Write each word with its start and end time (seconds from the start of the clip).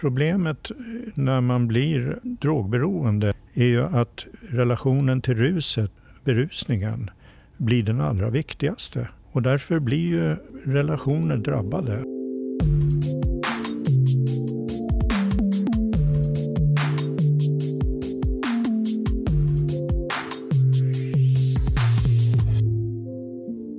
Problemet 0.00 0.70
eh, 0.70 0.76
när 1.14 1.40
man 1.40 1.68
blir 1.68 2.18
drogberoende 2.22 3.32
är 3.54 3.64
ju 3.64 3.84
att 3.84 4.26
relationen 4.50 5.22
till 5.22 5.34
ruset, 5.34 5.90
berusningen, 6.24 7.10
blir 7.56 7.82
den 7.82 8.00
allra 8.00 8.30
viktigaste. 8.30 9.08
Och 9.32 9.42
därför 9.42 9.78
blir 9.78 9.98
ju 9.98 10.36
relationer 10.64 11.36
drabbade. 11.36 12.04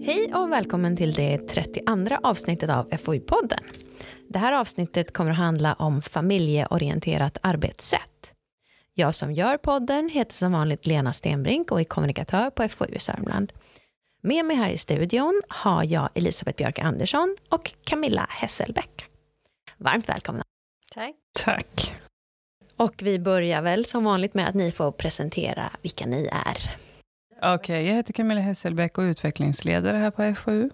Hej 0.06 0.34
och 0.34 0.52
välkommen 0.52 0.98
till 0.98 1.12
det 1.12 1.38
32 1.38 2.18
avsnittet 2.24 2.70
av 2.70 2.90
FoU-podden. 2.90 3.60
Det 4.32 4.40
här 4.40 4.54
avsnittet 4.54 5.14
kommer 5.14 5.32
att 5.32 5.38
handla 5.38 5.74
om 5.74 6.02
familjeorienterat 6.02 7.38
arbetssätt. 7.44 8.34
Jag 8.94 9.16
som 9.16 9.32
gör 9.32 9.58
podden 9.58 10.10
heter 10.10 10.34
som 10.34 10.52
vanligt 10.52 10.88
Lena 10.88 11.14
Stenbrink 11.14 11.72
och 11.72 11.80
är 11.80 11.84
kommunikatör 11.84 12.50
på 12.50 12.68
FoU 12.68 13.00
Sörmland. 13.00 13.54
Med 14.22 14.46
mig 14.46 14.58
här 14.58 14.70
i 14.70 14.78
studion 14.78 15.42
har 15.48 15.84
jag 15.84 16.10
Elisabeth 16.14 16.58
Björk 16.58 16.80
Andersson 16.80 17.36
och 17.50 17.72
Camilla 17.84 18.28
Hesselbäck. 18.30 19.06
Varmt 19.78 20.10
välkomna. 20.10 20.44
Tack. 20.94 21.16
Tack. 21.34 21.94
Och 22.76 22.94
vi 22.98 23.20
börjar 23.20 23.62
väl 23.62 23.86
som 23.86 24.04
vanligt 24.04 24.34
med 24.34 24.50
att 24.50 24.56
ni 24.56 24.72
får 24.72 24.92
presentera 24.92 25.70
vilka 25.82 26.06
ni 26.06 26.30
är. 26.32 26.58
Okej, 27.38 27.56
okay, 27.56 27.82
jag 27.82 27.96
heter 27.96 28.14
Camilla 28.14 28.42
Hesselbäck 28.42 28.98
och 28.98 29.04
är 29.04 29.08
utvecklingsledare 29.08 29.98
här 29.98 30.12
på 30.12 30.36
FoU. 30.36 30.70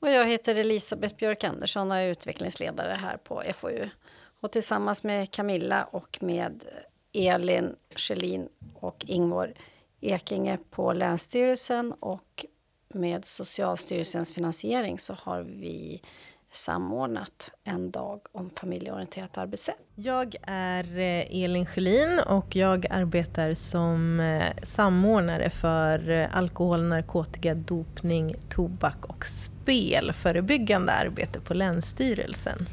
Och 0.00 0.10
jag 0.10 0.26
heter 0.26 0.54
Elisabeth 0.54 1.16
Björk 1.16 1.44
Andersson 1.44 1.90
och 1.90 1.96
är 1.96 2.08
utvecklingsledare 2.08 2.98
här 3.00 3.16
på 3.16 3.42
FoU. 3.54 3.88
Och 4.40 4.52
tillsammans 4.52 5.02
med 5.02 5.30
Camilla 5.30 5.84
och 5.84 6.18
med 6.20 6.64
Elin 7.12 7.76
Schelin 7.94 8.48
och 8.74 9.04
Ingvor 9.08 9.54
Ekinge 10.00 10.58
på 10.70 10.92
Länsstyrelsen 10.92 11.92
och 11.92 12.46
med 12.88 13.24
Socialstyrelsens 13.24 14.34
finansiering 14.34 14.98
så 14.98 15.12
har 15.12 15.42
vi 15.42 16.02
samordnat 16.52 17.50
en 17.64 17.90
dag 17.90 18.20
om 18.32 18.50
familjeorienterat 18.50 19.38
arbetssätt. 19.38 19.76
Jag 19.94 20.34
är 20.42 20.98
eh, 20.98 21.44
Elin 21.44 21.66
Schelin 21.66 22.20
och 22.26 22.56
jag 22.56 22.86
arbetar 22.90 23.54
som 23.54 24.20
eh, 24.20 24.44
samordnare 24.62 25.50
för 25.50 26.10
eh, 26.10 26.36
alkohol, 26.36 26.82
narkotika, 26.82 27.54
dopning, 27.54 28.34
tobak 28.48 29.04
och 29.06 29.26
spel 29.26 30.12
förebyggande 30.12 30.92
arbete 30.92 31.40
på 31.40 31.54
Länsstyrelsen. 31.54 32.68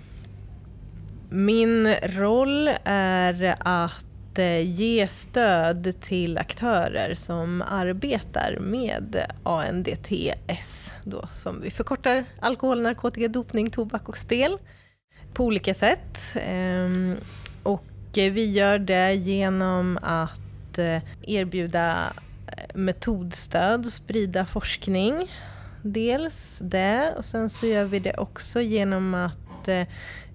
Min 1.30 1.94
roll 1.96 2.70
är 2.84 3.56
att 3.59 4.05
Eh, 4.39 4.61
ge 4.61 5.08
stöd 5.08 6.02
till 6.02 6.38
aktörer 6.38 7.14
som 7.16 7.61
arbetar 7.61 8.58
med 8.59 9.31
ANDTS, 9.44 10.94
då, 11.03 11.28
som 11.31 11.61
vi 11.61 11.72
förkortar 11.72 12.25
alkohol, 12.39 12.81
narkotika, 12.81 13.28
dopning, 13.28 13.69
tobak 13.69 14.09
och 14.09 14.17
spel, 14.17 14.58
på 15.33 15.44
olika 15.44 15.73
sätt. 15.73 16.38
Ehm, 16.41 17.16
och 17.63 17.86
vi 18.13 18.52
gör 18.52 18.80
det 18.80 19.13
genom 19.13 20.00
att 20.02 20.78
eh, 20.78 21.02
erbjuda 21.22 22.13
eh, 22.47 22.75
metodstöd, 22.75 23.86
sprida 23.86 24.45
forskning. 24.45 25.31
Dels 25.81 26.59
det, 26.63 27.13
och 27.17 27.25
sen 27.25 27.50
så 27.50 27.66
gör 27.66 27.86
vi 27.86 28.00
det 28.00 28.17
också 28.17 28.61
genom 28.61 29.13
att 29.13 29.45
eh, 29.68 29.88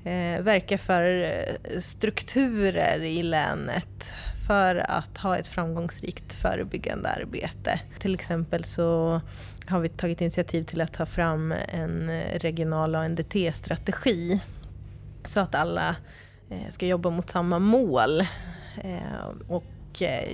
eh, 0.05 0.43
verka 0.43 0.79
för 0.79 1.23
eh, 1.23 1.79
strukturer 1.79 3.03
i 3.03 3.23
länet 3.23 4.15
för 4.47 4.77
att 4.77 5.19
ha 5.19 5.37
ett 5.37 5.47
framgångsrikt 5.47 6.35
förebyggande 6.35 7.09
arbete. 7.09 7.81
Till 7.99 8.15
exempel 8.15 8.65
så 8.65 9.21
har 9.67 9.81
vi 9.81 9.89
tagit 9.89 10.21
initiativ 10.21 10.65
till 10.65 10.81
att 10.81 10.93
ta 10.93 11.07
fram 11.07 11.53
en 11.69 12.09
eh, 12.09 12.39
regional 12.39 12.95
ANDT-strategi 12.95 14.41
så 15.25 15.41
att 15.41 15.55
alla 15.55 15.97
eh, 16.51 16.71
ska 16.71 16.87
jobba 16.87 17.11
mot 17.11 17.31
samma 17.31 17.59
mål 17.59 18.23
och 19.49 19.65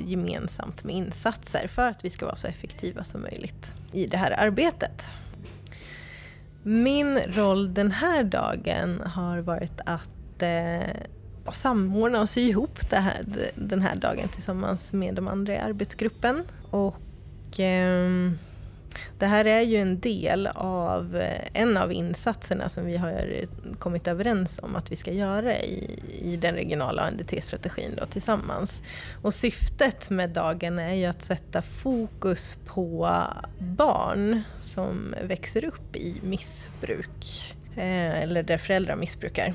gemensamt 0.05 0.85
med 0.85 0.95
insatser 0.95 1.69
för 1.69 1.89
att 1.89 2.05
vi 2.05 2.11
ska 2.11 2.25
vara 2.25 2.37
så 2.37 2.47
effektiva 2.47 3.05
som 3.05 3.23
möjligt 3.23 3.75
i 3.93 4.07
det 4.07 4.17
här 4.17 4.31
arbetet. 4.31 5.09
Min 6.69 7.19
roll 7.19 7.75
den 7.75 7.91
här 7.91 8.25
dagen 8.25 9.03
har 9.07 9.39
varit 9.39 9.81
att 9.85 10.43
eh, 10.43 10.97
samordna 11.53 12.21
och 12.21 12.29
sy 12.29 12.41
ihop 12.41 12.91
här, 12.97 13.25
den 13.55 13.83
här 13.83 13.97
dagen 13.97 14.29
tillsammans 14.29 14.93
med 14.93 15.15
de 15.15 15.29
andra 15.29 15.55
i 15.55 15.59
arbetsgruppen. 15.59 16.43
Och, 16.71 17.61
eh, 17.61 18.31
det 19.19 19.27
här 19.27 19.45
är 19.45 19.61
ju 19.61 19.77
en 19.77 20.01
del 20.01 20.47
av 20.55 21.17
eh, 21.17 21.49
en 21.53 21.77
av 21.77 21.93
insatserna 21.93 22.69
som 22.69 22.87
vi 22.87 22.97
har 22.97 23.11
eh, 23.11 23.75
kommit 23.79 24.09
överens 24.09 24.61
om 24.63 24.77
att 24.77 24.93
vi 24.93 24.97
ska 24.97 25.13
göra 25.13 25.59
i, 25.59 26.01
i 26.23 26.37
den 26.37 26.55
regionala 26.55 27.03
ANDT-strategin 27.03 28.01
tillsammans. 28.11 28.83
Och 29.23 29.35
syftet 29.35 30.11
med 30.11 30.31
dagen 30.31 30.79
är 30.79 30.95
ju 30.95 31.07
att 31.07 31.23
sätta 31.23 31.63
fokus 31.63 32.59
på 32.67 33.23
barn 33.59 34.43
som 34.59 35.15
växer 35.23 35.65
upp 35.65 35.97
i 35.97 36.21
missbruk 36.23 37.55
eh, 37.77 38.23
eller 38.23 38.43
där 38.43 38.59
föräldrar 38.59 38.97
missbrukar. 38.97 39.55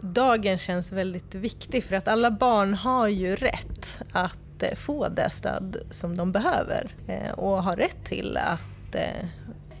Dagen 0.00 0.58
känns 0.58 0.92
väldigt 0.92 1.34
viktig 1.34 1.84
för 1.84 1.96
att 1.96 2.08
alla 2.08 2.30
barn 2.30 2.74
har 2.74 3.08
ju 3.08 3.36
rätt 3.36 4.02
att 4.12 4.43
inte 4.64 4.76
få 4.76 5.08
det 5.08 5.30
stöd 5.30 5.76
som 5.90 6.16
de 6.16 6.32
behöver 6.32 6.94
eh, 7.08 7.32
och 7.32 7.62
har 7.62 7.76
rätt 7.76 8.04
till 8.04 8.36
att 8.36 8.94
eh, 8.94 9.26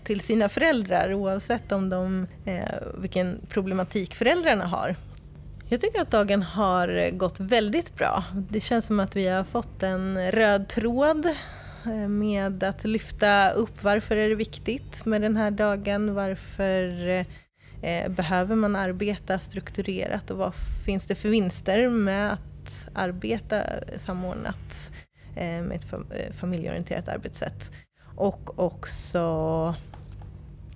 till 0.04 0.20
sina 0.20 0.48
föräldrar 0.48 1.14
oavsett 1.14 1.72
om 1.72 1.88
de, 1.90 2.26
eh, 2.44 2.64
vilken 2.98 3.40
problematik 3.48 4.14
föräldrarna 4.14 4.66
har. 4.66 4.96
Jag 5.68 5.80
tycker 5.80 6.00
att 6.00 6.10
dagen 6.10 6.42
har 6.42 7.10
gått 7.10 7.40
väldigt 7.40 7.94
bra. 7.96 8.24
Det 8.50 8.60
känns 8.60 8.86
som 8.86 9.00
att 9.00 9.16
vi 9.16 9.28
har 9.28 9.44
fått 9.44 9.82
en 9.82 10.32
röd 10.32 10.68
tråd 10.68 11.26
med 12.08 12.64
att 12.64 12.84
lyfta 12.84 13.50
upp 13.50 13.82
varför 13.82 14.16
är 14.16 14.28
det 14.28 14.34
viktigt 14.34 15.04
med 15.04 15.22
den 15.22 15.36
här 15.36 15.50
dagen, 15.50 16.14
varför 16.14 17.24
behöver 18.08 18.56
man 18.56 18.76
arbeta 18.76 19.38
strukturerat 19.38 20.30
och 20.30 20.38
vad 20.38 20.54
finns 20.84 21.06
det 21.06 21.14
för 21.14 21.28
vinster 21.28 21.88
med 21.88 22.32
att 22.32 22.53
arbeta 22.94 23.64
eh, 23.64 23.96
samordnat 23.96 24.92
eh, 25.36 25.62
med 25.62 25.72
ett 25.72 25.92
eh, 25.92 26.32
familjeorienterat 26.32 27.08
arbetssätt. 27.08 27.72
Och 28.16 28.58
också 28.58 29.74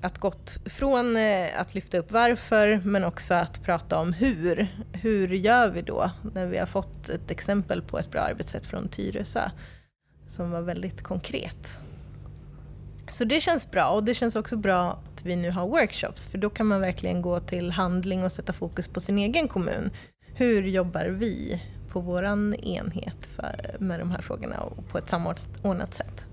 att 0.02 0.18
gått 0.18 0.58
från 0.64 1.16
att 1.56 1.74
lyfta 1.74 1.98
upp 1.98 2.12
varför 2.12 2.80
men 2.84 3.04
också 3.04 3.34
att 3.34 3.62
prata 3.64 3.98
om 3.98 4.12
hur. 4.12 4.68
Hur 4.92 5.28
gör 5.28 5.70
vi 5.70 5.82
då 5.82 6.10
när 6.34 6.46
vi 6.46 6.58
har 6.58 6.66
fått 6.66 7.08
ett 7.08 7.30
exempel 7.30 7.82
på 7.82 7.98
ett 7.98 8.10
bra 8.10 8.20
arbetssätt 8.20 8.66
från 8.66 8.88
Tyresö 8.88 9.50
som 10.28 10.50
var 10.50 10.62
väldigt 10.62 11.02
konkret. 11.02 11.80
Så 13.08 13.24
det 13.24 13.40
känns 13.40 13.70
bra 13.70 13.88
och 13.88 14.04
det 14.04 14.14
känns 14.14 14.36
också 14.36 14.56
bra 14.56 14.90
att 14.90 15.24
vi 15.24 15.36
nu 15.36 15.50
har 15.50 15.66
workshops 15.66 16.26
för 16.26 16.38
då 16.38 16.50
kan 16.50 16.66
man 16.66 16.80
verkligen 16.80 17.22
gå 17.22 17.40
till 17.40 17.70
handling 17.70 18.24
och 18.24 18.32
sätta 18.32 18.52
fokus 18.52 18.88
på 18.88 19.00
sin 19.00 19.18
egen 19.18 19.48
kommun. 19.48 19.90
Hur 20.34 20.62
jobbar 20.62 21.04
vi 21.04 21.62
på 21.90 22.00
vår 22.00 22.24
enhet 22.24 23.26
för, 23.36 23.76
med 23.78 24.00
de 24.00 24.10
här 24.10 24.22
frågorna 24.22 24.60
och 24.60 24.88
på 24.88 24.98
ett 24.98 25.08
samordnat 25.08 25.94
sätt. 25.94 26.26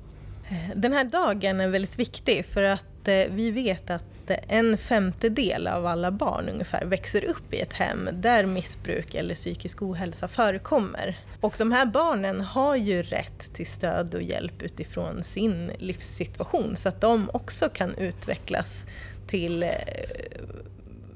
Eh, 0.50 0.76
den 0.76 0.94
här 0.94 1.04
dagen 1.04 1.62
är 1.62 1.68
väldigt 1.68 2.00
viktig 2.00 2.46
för 2.46 2.64
att 2.64 3.08
eh, 3.08 3.24
vi 3.30 3.52
vet 3.52 3.90
att 3.90 4.30
eh, 4.30 4.38
en 4.48 4.78
femtedel 4.78 5.68
av 5.68 5.86
alla 5.86 6.12
barn 6.12 6.50
ungefär 6.50 6.86
växer 6.86 7.26
upp 7.26 7.54
i 7.54 7.60
ett 7.60 7.74
hem 7.74 8.10
där 8.14 8.46
missbruk 8.46 9.16
eller 9.16 9.36
psykisk 9.36 9.82
ohälsa 9.82 10.28
förekommer. 10.28 11.18
Och 11.42 11.56
de 11.58 11.72
här 11.72 11.86
barnen 11.86 12.42
har 12.42 12.76
ju 12.76 13.04
rätt 13.04 13.54
till 13.54 13.68
stöd 13.68 14.16
och 14.16 14.22
hjälp 14.22 14.62
utifrån 14.62 15.24
sin 15.24 15.72
livssituation 15.80 16.76
så 16.76 16.90
att 16.90 17.02
de 17.02 17.30
också 17.34 17.70
kan 17.70 17.96
utvecklas 17.96 18.86
till 19.28 19.66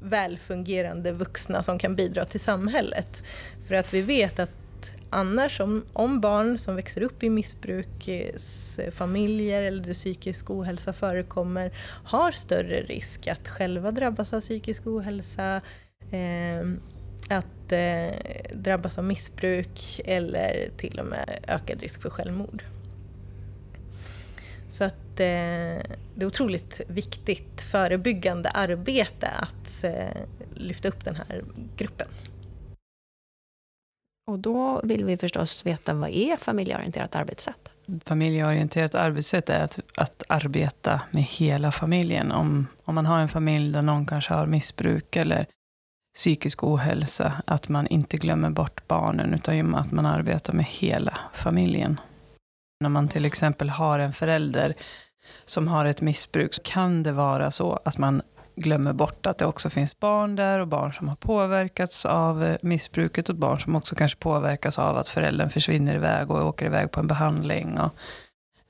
välfungerande 0.02 1.12
vuxna 1.12 1.64
som 1.64 1.80
kan 1.80 1.96
bidra 1.96 2.26
till 2.26 2.40
samhället. 2.40 3.24
För 3.68 3.76
att 3.76 3.94
vi 3.94 4.02
vet 4.02 4.40
att 4.40 4.50
annars 5.10 5.60
om, 5.60 5.86
om 5.94 6.22
barn 6.22 6.58
som 6.58 6.76
växer 6.76 7.02
upp 7.02 7.24
i 7.24 7.30
missbruksfamiljer 7.30 9.64
eller 9.64 9.84
där 9.84 9.94
psykisk 9.94 10.50
ohälsa 10.50 10.94
förekommer 10.94 11.72
har 12.04 12.32
större 12.32 12.82
risk 12.82 13.28
att 13.28 13.48
själva 13.48 13.92
drabbas 13.92 14.34
av 14.34 14.42
psykisk 14.42 14.88
ohälsa, 14.88 15.62
eh, 16.12 16.62
att 17.30 17.72
eh, 17.72 18.10
drabbas 18.54 18.98
av 18.98 19.04
missbruk 19.04 20.02
eller 20.06 20.70
till 20.78 21.00
och 21.00 21.06
med 21.06 21.40
ökad 21.48 21.82
risk 21.82 22.02
för 22.02 22.10
självmord. 22.10 22.64
Så 24.70 24.84
att 24.86 25.18
det 25.18 25.26
är 25.26 26.26
otroligt 26.26 26.82
viktigt 26.88 27.62
förebyggande 27.62 28.50
arbete 28.50 29.30
att 29.30 29.84
eh, 29.84 30.22
lyfta 30.54 30.88
upp 30.88 31.06
den 31.06 31.16
här 31.16 31.44
gruppen. 31.78 32.08
Och 34.28 34.40
då 34.40 34.82
vill 34.84 35.06
vi 35.06 35.18
förstås 35.18 35.66
veta 35.66 35.94
vad 35.94 36.10
är 36.10 36.38
familjeorienterat 36.38 37.16
arbetssätt? 37.16 37.72
Familjeorienterat 38.06 38.96
arbetssätt 38.96 39.50
är 39.50 39.60
att, 39.60 39.80
att 39.98 40.24
arbeta 40.28 41.02
med 41.12 41.24
hela 41.24 41.72
familjen. 41.72 42.32
Om, 42.32 42.68
om 42.84 42.96
man 42.96 43.06
har 43.06 43.20
en 43.20 43.30
familj 43.30 43.74
där 43.74 43.82
någon 43.82 44.06
kanske 44.06 44.34
har 44.34 44.46
missbruk 44.46 45.16
eller 45.16 45.46
psykisk 46.16 46.64
ohälsa, 46.64 47.42
att 47.46 47.70
man 47.70 47.88
inte 47.88 48.18
glömmer 48.18 48.50
bort 48.50 48.88
barnen, 48.88 49.34
utan 49.34 49.76
att 49.76 49.92
man 49.92 50.06
arbetar 50.06 50.54
med 50.54 50.66
hela 50.66 51.18
familjen. 51.34 52.00
När 52.82 52.90
man 52.90 53.08
till 53.08 53.26
exempel 53.26 53.70
har 53.70 54.00
en 54.00 54.14
förälder 54.14 54.76
som 55.46 55.68
har 55.68 55.86
ett 55.86 56.02
missbruk, 56.02 56.54
så 56.54 56.62
kan 56.64 57.04
det 57.04 57.12
vara 57.12 57.52
så 57.52 57.80
att 57.86 57.98
man 57.98 58.22
glömmer 58.56 58.94
bort 58.94 59.26
att 59.26 59.38
det 59.38 59.46
också 59.46 59.70
finns 59.70 60.00
barn 60.00 60.36
där 60.36 60.60
och 60.60 60.68
barn 60.68 60.94
som 60.94 61.08
har 61.08 61.16
påverkats 61.16 62.06
av 62.06 62.44
eh, 62.44 62.58
missbruket 62.62 63.30
och 63.30 63.36
barn 63.36 63.60
som 63.60 63.76
också 63.76 63.96
kanske 63.96 64.20
påverkas 64.20 64.80
av 64.80 64.98
att 64.98 65.08
föräldern 65.08 65.50
försvinner 65.50 65.96
iväg 65.96 66.32
och 66.32 66.48
åker 66.48 66.66
iväg 66.66 66.92
på 66.92 67.00
en 67.00 67.08
behandling. 67.08 67.80
Och 67.80 67.94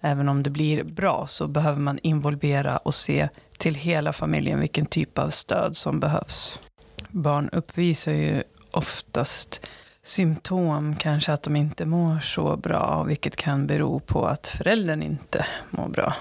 även 0.02 0.30
om 0.30 0.44
det 0.44 0.50
blir 0.50 0.84
bra 0.84 1.28
så 1.28 1.48
behöver 1.48 1.80
man 1.80 2.00
involvera 2.04 2.78
och 2.78 2.94
se 2.94 3.30
till 3.58 3.76
hela 3.76 4.14
familjen 4.14 4.60
vilken 4.60 4.86
typ 4.86 5.20
av 5.20 5.30
stöd 5.30 5.76
som 5.76 6.00
behövs. 6.00 6.60
Barn 7.10 7.50
uppvisar 7.50 8.12
ju 8.12 8.44
oftast 8.72 9.70
symptom, 10.02 10.96
kanske 10.96 11.34
att 11.34 11.44
de 11.44 11.56
inte 11.56 11.86
mår 11.86 12.20
så 12.20 12.56
bra, 12.56 13.04
vilket 13.04 13.36
kan 13.36 13.68
bero 13.68 14.00
på 14.00 14.26
att 14.26 14.48
föräldern 14.48 15.04
inte 15.04 15.46
mår 15.70 15.88
bra. 15.88 16.16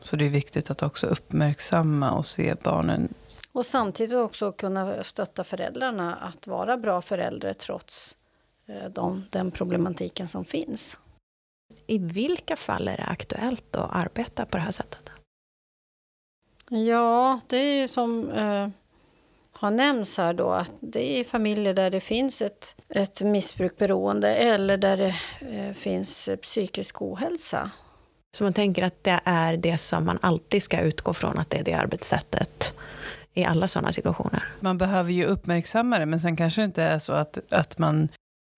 Så 0.00 0.16
det 0.16 0.24
är 0.24 0.30
viktigt 0.30 0.70
att 0.70 0.82
också 0.82 1.06
uppmärksamma 1.06 2.10
och 2.10 2.26
se 2.26 2.54
barnen. 2.62 3.14
Och 3.52 3.66
samtidigt 3.66 4.16
också 4.16 4.52
kunna 4.52 5.02
stötta 5.04 5.44
föräldrarna 5.44 6.16
att 6.16 6.46
vara 6.46 6.76
bra 6.76 7.02
föräldrar 7.02 7.52
trots 7.52 8.16
eh, 8.66 8.90
de, 8.90 9.24
den 9.30 9.50
problematiken 9.50 10.28
som 10.28 10.44
finns. 10.44 10.98
I 11.86 11.98
vilka 11.98 12.56
fall 12.56 12.88
är 12.88 12.96
det 12.96 13.04
aktuellt 13.04 13.76
att 13.76 13.90
arbeta 13.92 14.44
på 14.44 14.56
det 14.56 14.62
här 14.62 14.70
sättet? 14.70 15.10
Ja, 16.68 17.40
det 17.46 17.56
är 17.56 17.80
ju 17.80 17.88
som 17.88 18.30
eh, 18.30 18.68
har 19.58 19.70
nämnts 19.70 20.16
här 20.16 20.34
då 20.34 20.50
att 20.50 20.72
det 20.80 21.20
är 21.20 21.24
familjer 21.24 21.74
där 21.74 21.90
det 21.90 22.00
finns 22.00 22.42
ett, 22.42 22.76
ett 22.88 23.22
missbrukberoende 23.22 24.36
eller 24.36 24.76
där 24.76 24.96
det 24.96 25.14
eh, 25.40 25.74
finns 25.74 26.28
psykisk 26.42 27.02
ohälsa. 27.02 27.70
Så 28.36 28.44
man 28.44 28.52
tänker 28.52 28.82
att 28.82 29.04
det 29.04 29.20
är 29.24 29.56
det 29.56 29.78
som 29.78 30.06
man 30.06 30.18
alltid 30.22 30.62
ska 30.62 30.80
utgå 30.80 31.14
från, 31.14 31.38
att 31.38 31.50
det 31.50 31.58
är 31.58 31.64
det 31.64 31.72
arbetssättet 31.72 32.72
i 33.34 33.44
alla 33.44 33.68
sådana 33.68 33.92
situationer. 33.92 34.44
Man 34.60 34.78
behöver 34.78 35.12
ju 35.12 35.24
uppmärksamma 35.24 35.98
det, 35.98 36.06
men 36.06 36.20
sen 36.20 36.36
kanske 36.36 36.60
det 36.60 36.64
inte 36.64 36.82
är 36.82 36.98
så 36.98 37.12
att, 37.12 37.52
att 37.52 37.78
man 37.78 38.08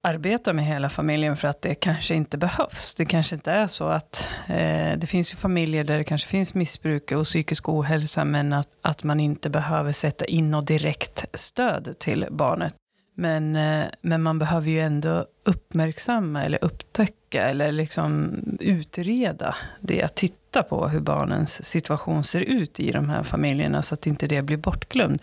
arbetar 0.03 0.53
med 0.53 0.67
hela 0.67 0.89
familjen 0.89 1.37
för 1.37 1.49
att 1.49 1.63
det 1.63 1.75
kanske 1.75 2.15
inte 2.15 2.39
behövs. 2.39 2.95
Det 2.95 3.05
kanske 3.05 3.35
inte 3.35 3.53
är 3.53 3.67
så 3.67 3.89
att 3.89 4.31
eh, 4.47 4.99
det 4.99 5.07
finns 5.07 5.33
ju 5.33 5.37
familjer 5.37 5.85
där 5.85 5.99
det 5.99 6.05
kanske 6.05 6.29
finns 6.29 6.55
missbruk 6.55 7.13
och 7.13 7.25
psykisk 7.25 7.69
ohälsa, 7.69 8.25
men 8.25 8.53
att, 8.53 8.69
att 8.83 9.05
man 9.05 9.21
inte 9.21 9.51
behöver 9.51 9.93
sätta 9.93 10.25
in 10.25 10.51
något 10.51 10.67
direkt 10.67 11.25
stöd 11.35 11.95
till 11.99 12.27
barnet. 12.31 12.75
Men, 13.15 13.57
eh, 13.57 13.87
men 14.01 14.23
man 14.23 14.39
behöver 14.39 14.71
ju 14.71 14.81
ändå 14.81 15.27
uppmärksamma 15.45 16.45
eller 16.45 16.65
upptäcka 16.65 17.49
eller 17.49 17.73
liksom 17.73 18.35
utreda 18.61 19.55
det. 19.81 20.15
Titta 20.15 20.63
på 20.63 20.89
hur 20.89 21.01
barnens 21.01 21.65
situation 21.65 22.25
ser 22.25 22.41
ut 22.41 22.81
i 22.81 22.93
de 22.93 23.11
här 23.11 23.23
familjerna 23.23 23.83
så 23.83 23.95
att 23.95 24.07
inte 24.07 24.27
det 24.27 24.43
blir 24.43 24.57
bortglömt. 24.57 25.23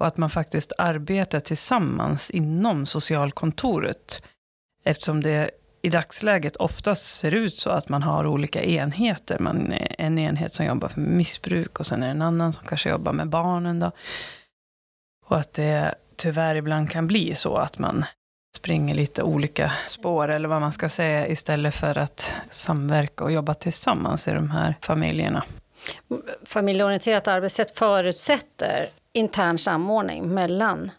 Och 0.00 0.06
att 0.06 0.16
man 0.16 0.30
faktiskt 0.30 0.72
arbetar 0.78 1.40
tillsammans 1.40 2.30
inom 2.30 2.86
socialkontoret. 2.86 4.22
Eftersom 4.84 5.20
det 5.20 5.50
i 5.82 5.88
dagsläget 5.88 6.56
oftast 6.56 7.16
ser 7.16 7.34
ut 7.34 7.58
så 7.58 7.70
att 7.70 7.88
man 7.88 8.02
har 8.02 8.26
olika 8.26 8.62
enheter. 8.62 9.38
Man 9.38 9.72
är 9.72 9.94
en 9.98 10.18
enhet 10.18 10.54
som 10.54 10.66
jobbar 10.66 10.88
för 10.88 11.00
missbruk 11.00 11.80
och 11.80 11.86
sen 11.86 12.02
är 12.02 12.06
det 12.06 12.10
en 12.10 12.22
annan 12.22 12.52
som 12.52 12.66
kanske 12.66 12.90
jobbar 12.90 13.12
med 13.12 13.28
barnen. 13.28 13.80
Då. 13.80 13.90
Och 15.26 15.36
att 15.36 15.52
det 15.52 15.94
tyvärr 16.16 16.54
ibland 16.54 16.90
kan 16.90 17.06
bli 17.06 17.34
så 17.34 17.56
att 17.56 17.78
man 17.78 18.04
springer 18.56 18.94
lite 18.94 19.22
olika 19.22 19.72
spår, 19.86 20.28
eller 20.28 20.48
vad 20.48 20.60
man 20.60 20.72
ska 20.72 20.88
säga, 20.88 21.28
istället 21.28 21.74
för 21.74 21.98
att 21.98 22.34
samverka 22.50 23.24
och 23.24 23.32
jobba 23.32 23.54
tillsammans 23.54 24.28
i 24.28 24.30
de 24.30 24.50
här 24.50 24.74
familjerna. 24.80 25.44
Familjeorienterat 26.44 27.28
arbetssätt 27.28 27.78
förutsätter 27.78 28.88
intern 29.12 29.58
samordning 29.58 30.34
mellan 30.34 30.90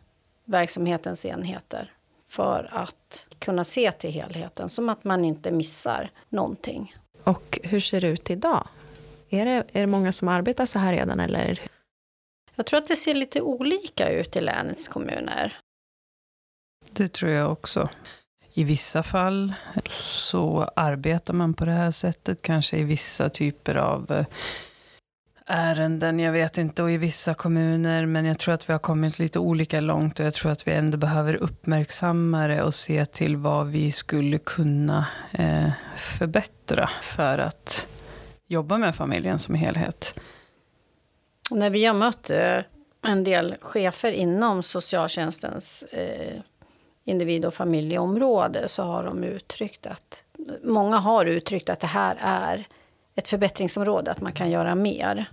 verksamhetens 0.46 1.25
enheter 1.25 1.94
för 2.28 2.69
att 2.74 3.28
kunna 3.40 3.63
se 3.63 3.92
till 3.92 4.12
helheten, 4.12 4.69
som 4.69 4.90
att 4.90 5.04
man 5.04 5.25
inte 5.25 5.52
missar 5.52 6.12
någonting. 6.30 6.96
Och 7.24 7.60
hur 7.63 7.80
ser 7.80 8.02
det 8.02 8.08
ut 8.08 8.30
idag? 8.30 8.68
Är 9.30 9.46
det, 9.46 9.52
är 9.52 9.81
det 9.81 9.88
många 9.88 10.12
som 10.12 10.28
arbetar 10.28 10.66
så 10.66 10.80
här 10.80 10.94
redan? 10.94 11.19
Eller? 11.19 11.62
Jag 12.56 12.66
tror 12.66 12.78
att 12.78 12.88
det 12.88 12.96
ser 12.96 13.13
lite 13.13 13.42
olika 13.42 14.10
ut 14.10 14.36
i 14.36 14.42
länets 14.42 14.88
kommuner. 14.88 15.57
Det 16.90 17.14
tror 17.14 17.31
jag 17.31 17.52
också. 17.52 17.90
I 18.54 18.64
vissa 18.64 19.04
fall 19.04 19.54
så 19.90 20.72
arbetar 20.75 21.34
man 21.34 21.54
på 21.54 21.66
det 21.66 21.72
här 21.72 21.92
sättet, 21.92 22.42
kanske 22.42 22.78
i 22.78 22.84
vissa 22.84 23.30
typer 23.30 23.75
av 23.75 24.12
eh, 24.12 24.25
ärenden, 25.46 26.20
jag 26.20 26.32
vet 26.32 26.58
inte, 26.58 26.84
och 26.84 26.92
i 26.92 26.98
vissa 26.98 27.34
kommuner, 27.34 28.06
men 28.06 28.26
jag 28.26 28.40
tror 28.40 28.54
att 28.54 28.70
vi 28.70 28.74
har 28.74 28.80
kommit 28.80 29.20
lite 29.20 29.40
olika 29.40 29.80
långt 29.80 30.20
och 30.20 30.26
jag 30.26 30.34
tror 30.34 30.52
att 30.52 30.68
vi 30.68 30.72
ändå 30.72 30.98
behöver 30.98 31.36
uppmärksamma 31.36 32.48
det 32.48 32.64
och 32.64 32.74
se 32.74 33.06
till 33.06 33.38
vad 33.38 33.68
vi 33.68 33.92
skulle 33.92 34.38
kunna 34.38 35.08
eh, 35.32 35.72
förbättra 35.96 36.90
för 37.02 37.38
att 37.38 37.88
jobba 38.48 38.78
med 38.78 38.96
familjen 38.96 39.40
som 39.40 39.56
helhet. 39.56 40.20
När 41.50 41.70
vi 41.70 41.86
har 41.86 41.94
mött 41.94 42.30
eh, 42.30 42.60
en 43.02 43.24
del 43.24 43.56
chefer 43.62 44.12
inom 44.12 44.64
socialtjänstens 44.64 45.84
eh, 45.84 46.42
individ 47.04 47.46
och 47.46 47.54
familjeområde 47.54 48.68
så 48.68 48.84
har 48.84 49.04
de 49.04 49.24
uttryckt 49.24 49.86
att 49.86 50.24
många 50.64 50.98
har 50.98 51.26
uttryckt 51.26 51.70
att 51.70 51.80
det 51.80 51.88
här 51.88 52.18
är 52.22 52.68
ett 53.16 53.28
förbättringsområde, 53.28 54.12
att 54.12 54.22
man 54.22 54.31
kan 54.31 54.50
göra 54.50 54.75
mer. 54.75 55.25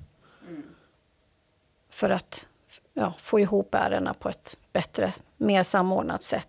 För 1.91 2.11
att 2.11 2.49
ja, 2.95 3.15
få 3.19 3.41
ihop 3.41 3.75
ärendena 3.75 4.15
på 4.15 4.29
ett 4.29 4.57
bättre, 4.73 5.13
mer 5.37 5.63
samordnat 5.63 6.23
sätt. 6.23 6.49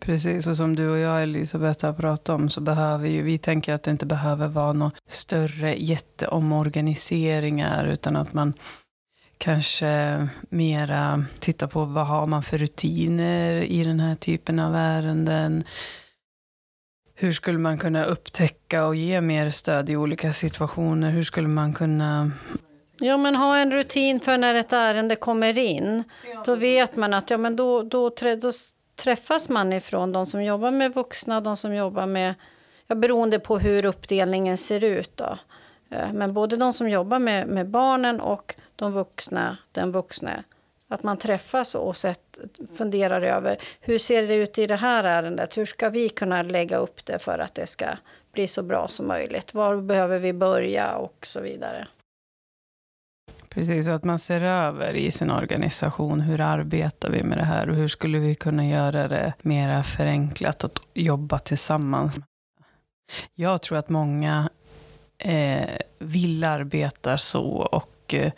Precis, 0.00 0.46
och 0.46 0.56
som 0.56 0.76
du 0.76 0.90
och 0.90 0.98
jag 0.98 1.22
Elisabeth 1.22 1.86
har 1.86 1.92
pratat 1.92 2.28
om 2.28 2.48
så 2.48 2.60
behöver 2.60 3.08
ju, 3.08 3.22
vi 3.22 3.38
tänker 3.38 3.74
att 3.74 3.82
det 3.82 3.90
inte 3.90 4.06
behöver 4.06 4.48
vara 4.48 4.72
några 4.72 4.92
större 5.06 5.76
jätteomorganiseringar 5.76 7.86
utan 7.86 8.16
att 8.16 8.32
man 8.32 8.52
kanske 9.38 10.28
mera 10.48 11.24
tittar 11.38 11.66
på 11.66 11.84
vad 11.84 12.06
har 12.06 12.26
man 12.26 12.42
för 12.42 12.58
rutiner 12.58 13.62
i 13.62 13.84
den 13.84 14.00
här 14.00 14.14
typen 14.14 14.58
av 14.58 14.74
ärenden. 14.74 15.64
Hur 17.22 17.32
skulle 17.32 17.58
man 17.58 17.78
kunna 17.78 18.04
upptäcka 18.04 18.86
och 18.86 18.94
ge 18.94 19.20
mer 19.20 19.50
stöd 19.50 19.90
i 19.90 19.96
olika 19.96 20.32
situationer? 20.32 21.10
Hur 21.10 21.22
skulle 21.22 21.48
man 21.48 21.74
kunna 21.74 22.30
Ja, 23.00 23.16
men 23.16 23.36
ha 23.36 23.56
en 23.56 23.72
rutin 23.72 24.20
för 24.20 24.38
när 24.38 24.54
ett 24.54 24.72
ärende 24.72 25.16
kommer 25.16 25.58
in. 25.58 26.04
Då 26.44 26.54
vet 26.54 26.96
man 26.96 27.14
att 27.14 27.30
ja, 27.30 27.36
men 27.36 27.56
då, 27.56 27.82
då, 27.82 28.08
då 28.08 28.50
träffas 29.02 29.48
man 29.48 29.72
ifrån 29.72 30.12
de 30.12 30.26
som 30.26 30.44
jobbar 30.44 30.70
med 30.70 30.94
vuxna, 30.94 31.40
de 31.40 31.56
som 31.56 31.74
jobbar 31.74 32.06
med, 32.06 32.34
ja, 32.86 32.94
beroende 32.94 33.38
på 33.38 33.58
hur 33.58 33.84
uppdelningen 33.84 34.56
ser 34.56 34.84
ut. 34.84 35.16
Då. 35.16 35.38
Eh, 35.90 36.12
men 36.12 36.34
både 36.34 36.56
de 36.56 36.72
som 36.72 36.90
jobbar 36.90 37.18
med, 37.18 37.48
med 37.48 37.68
barnen 37.68 38.20
och 38.20 38.54
de 38.76 38.92
vuxna, 38.92 39.56
den 39.72 39.92
vuxne, 39.92 40.44
att 40.90 41.02
man 41.02 41.16
träffas 41.16 41.74
och 41.74 41.96
sett, 41.96 42.38
funderar 42.74 43.22
över 43.22 43.56
hur 43.80 43.98
ser 43.98 44.26
det 44.26 44.34
ut 44.34 44.58
i 44.58 44.66
det 44.66 44.76
här 44.76 45.04
ärendet? 45.04 45.58
Hur 45.58 45.66
ska 45.66 45.88
vi 45.88 46.08
kunna 46.08 46.42
lägga 46.42 46.76
upp 46.76 47.04
det 47.04 47.18
för 47.18 47.38
att 47.38 47.54
det 47.54 47.66
ska 47.66 47.86
bli 48.32 48.48
så 48.48 48.62
bra 48.62 48.88
som 48.88 49.08
möjligt? 49.08 49.54
Var 49.54 49.76
behöver 49.76 50.18
vi 50.18 50.32
börja 50.32 50.94
och 50.96 51.16
så 51.22 51.40
vidare. 51.40 51.86
Precis, 53.48 53.88
och 53.88 53.94
att 53.94 54.04
man 54.04 54.18
ser 54.18 54.40
över 54.40 54.94
i 54.94 55.10
sin 55.10 55.30
organisation, 55.30 56.20
hur 56.20 56.40
arbetar 56.40 57.10
vi 57.10 57.22
med 57.22 57.38
det 57.38 57.44
här 57.44 57.70
och 57.70 57.76
hur 57.76 57.88
skulle 57.88 58.18
vi 58.18 58.34
kunna 58.34 58.66
göra 58.66 59.08
det 59.08 59.32
mer 59.42 59.82
förenklat 59.82 60.64
att 60.64 60.78
jobba 60.94 61.38
tillsammans. 61.38 62.20
Jag 63.34 63.62
tror 63.62 63.78
att 63.78 63.88
många 63.88 64.50
eh, 65.18 65.78
vill 65.98 66.44
arbeta 66.44 67.18
så 67.18 67.46
och 67.50 68.14
eh, 68.14 68.32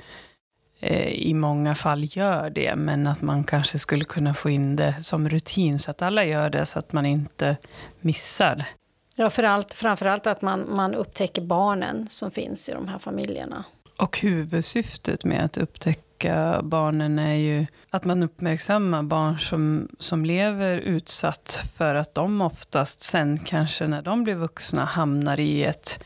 i 1.13 1.35
många 1.35 1.75
fall 1.75 2.05
gör 2.17 2.51
det, 2.51 2.77
men 2.77 3.07
att 3.07 3.23
man 3.23 3.45
kanske 3.45 3.79
skulle 3.79 4.05
kunna 4.05 4.35
få 4.35 4.51
in 4.51 4.77
det 4.77 4.95
som 5.01 5.29
rutin 5.29 5.79
så 5.79 5.91
att 5.91 6.03
alla 6.03 6.25
gör 6.25 6.51
det 6.51 6.67
så 6.67 6.79
att 6.79 6.93
man 6.93 7.07
inte 7.07 7.57
missar 8.01 8.67
Ja, 9.15 9.31
för 9.31 9.43
allt, 9.43 9.75
framförallt 9.75 10.27
att 10.27 10.43
man, 10.43 10.75
man 10.75 10.95
upptäcker 10.95 11.43
barnen 11.43 12.07
som 12.11 12.31
finns 12.31 12.69
i 12.69 12.73
de 12.73 12.89
här 12.89 12.99
familjerna. 12.99 13.65
Och 13.97 14.19
huvudsyftet 14.19 15.25
med 15.25 15.45
att 15.45 15.59
upptäcka 15.59 16.61
barnen 16.63 17.19
är 17.19 17.35
ju 17.35 17.67
att 17.91 18.05
man 18.05 18.23
uppmärksammar 18.23 19.03
barn 19.03 19.39
som, 19.39 19.89
som 19.99 20.25
lever 20.25 20.79
utsatt 20.79 21.65
för 21.77 21.95
att 21.95 22.15
de 22.15 22.41
oftast 22.41 23.01
sen 23.01 23.39
kanske 23.39 23.87
när 23.87 24.03
de 24.03 24.25
blir 24.25 24.35
vuxna 24.35 24.85
hamnar 24.85 25.41
i 25.41 25.65
ett 25.65 26.05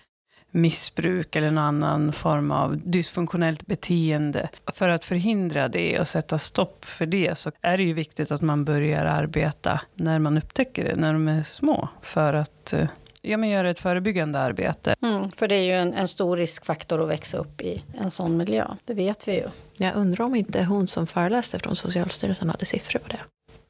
missbruk 0.56 1.36
eller 1.36 1.50
någon 1.50 1.64
annan 1.64 2.12
form 2.12 2.50
av 2.50 2.80
dysfunktionellt 2.84 3.66
beteende. 3.66 4.48
För 4.75 4.88
att 4.88 5.04
förhindra 5.04 5.68
det 5.68 6.00
och 6.00 6.08
sätta 6.08 6.38
stopp 6.38 6.84
för 6.84 7.06
det 7.06 7.38
så 7.38 7.52
är 7.60 7.76
det 7.76 7.82
ju 7.82 7.92
viktigt 7.92 8.30
att 8.30 8.40
man 8.40 8.64
börjar 8.64 9.04
arbeta 9.04 9.80
när 9.94 10.18
man 10.18 10.38
upptäcker 10.38 10.84
det, 10.84 10.96
när 10.96 11.12
de 11.12 11.28
är 11.28 11.42
små. 11.42 11.88
För 12.02 12.32
att 12.34 12.72
eh, 12.72 12.88
ja, 13.22 13.36
men 13.36 13.48
göra 13.48 13.70
ett 13.70 13.78
förebyggande 13.78 14.38
arbete. 14.38 14.94
Mm, 15.02 15.30
för 15.30 15.48
det 15.48 15.54
är 15.54 15.64
ju 15.64 15.72
en, 15.72 15.94
en, 15.94 16.08
stor 16.08 16.36
riskfaktor 16.36 17.02
att 17.02 17.08
växa 17.08 17.36
upp 17.36 17.60
i 17.60 17.82
en 17.98 18.10
sån 18.10 18.36
miljö. 18.36 18.66
Det 18.84 18.94
vet 18.94 19.28
vi 19.28 19.34
ju. 19.34 19.48
Jag 19.76 19.96
undrar 19.96 20.25
om 20.25 20.34
inte 20.34 20.64
hon 20.64 20.86
som 20.86 21.06
föreläste 21.06 21.58
från 21.58 21.76
Socialstyrelsen 21.76 22.50
hade 22.50 22.64
siffror 22.64 22.98
på 23.00 23.08
det. 23.08 23.20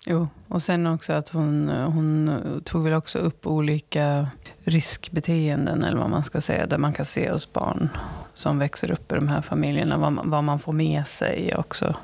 Jo, 0.07 0.29
och 0.49 0.63
sen 0.63 0.87
också 0.87 1.13
att 1.13 1.29
hon, 1.29 1.69
hon 1.69 2.63
tog 2.65 2.85
väl 2.85 2.93
också 2.93 3.19
upp 3.19 3.47
olika 3.47 4.29
riskbeteenden, 4.67 5.85
eller 5.85 5.99
vad 5.99 6.11
man 6.11 6.25
ska 6.25 6.41
säga, 6.41 6.67
där 6.67 6.79
man 6.79 6.93
kan 6.93 7.07
se 7.07 7.31
hos 7.31 7.53
barn 7.53 7.89
som 8.35 8.59
växer 8.59 8.91
upp 8.91 9.13
i 9.13 9.15
de 9.15 9.29
här 9.29 9.43
familjerna, 9.43 9.99
vad 9.99 10.13
man, 10.13 10.31
vad 10.31 10.45
man 10.45 10.59
får 10.59 10.73
med 10.73 11.09
sig 11.09 11.57
också. 11.57 11.95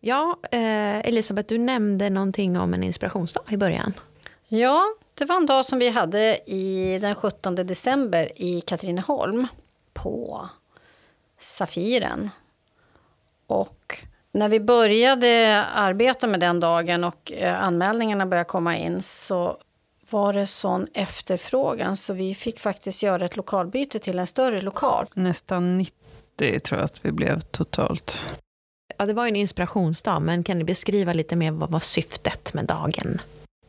Ja, 0.00 0.38
eh, 0.50 0.98
Elisabeth, 0.98 1.48
du 1.48 1.58
nämnde 1.58 2.10
någonting 2.10 2.58
om 2.58 2.74
en 2.74 2.82
inspirationsdag 2.82 3.42
i 3.48 3.56
början. 3.56 3.92
Ja, 4.48 4.82
det 5.14 5.24
var 5.24 5.36
en 5.36 5.46
dag 5.46 5.64
som 5.64 5.78
vi 5.78 5.90
hade 5.90 6.38
i 6.46 6.98
den 7.00 7.14
17 7.14 7.54
december 7.54 8.32
i 8.36 8.60
Katrineholm 8.60 9.46
på 9.92 10.48
Safiren. 11.38 12.30
Och 13.46 13.98
när 14.32 14.48
vi 14.48 14.60
började 14.60 15.64
arbeta 15.74 16.26
med 16.26 16.40
den 16.40 16.60
dagen 16.60 17.04
och 17.04 17.32
eh, 17.32 17.62
anmälningarna 17.62 18.26
började 18.26 18.48
komma 18.48 18.76
in 18.76 19.02
så 19.02 19.58
var 20.12 20.32
det 20.32 20.46
sån 20.46 20.86
efterfrågan 20.94 21.96
så 21.96 22.12
vi 22.12 22.34
fick 22.34 22.60
faktiskt 22.60 23.02
göra 23.02 23.24
ett 23.24 23.36
lokalbyte 23.36 23.98
till 23.98 24.18
en 24.18 24.26
större 24.26 24.60
lokal. 24.60 25.06
Nästan 25.14 25.78
90 25.78 26.60
tror 26.60 26.80
jag 26.80 26.84
att 26.84 27.04
vi 27.04 27.12
blev 27.12 27.40
totalt. 27.40 28.34
Ja, 28.98 29.06
det 29.06 29.12
var 29.12 29.26
en 29.26 29.36
inspirationsdag, 29.36 30.20
men 30.20 30.44
kan 30.44 30.58
ni 30.58 30.64
beskriva 30.64 31.12
lite 31.12 31.36
mer 31.36 31.50
vad 31.50 31.70
var 31.70 31.80
syftet 31.80 32.54
med 32.54 32.64
dagen? 32.64 33.20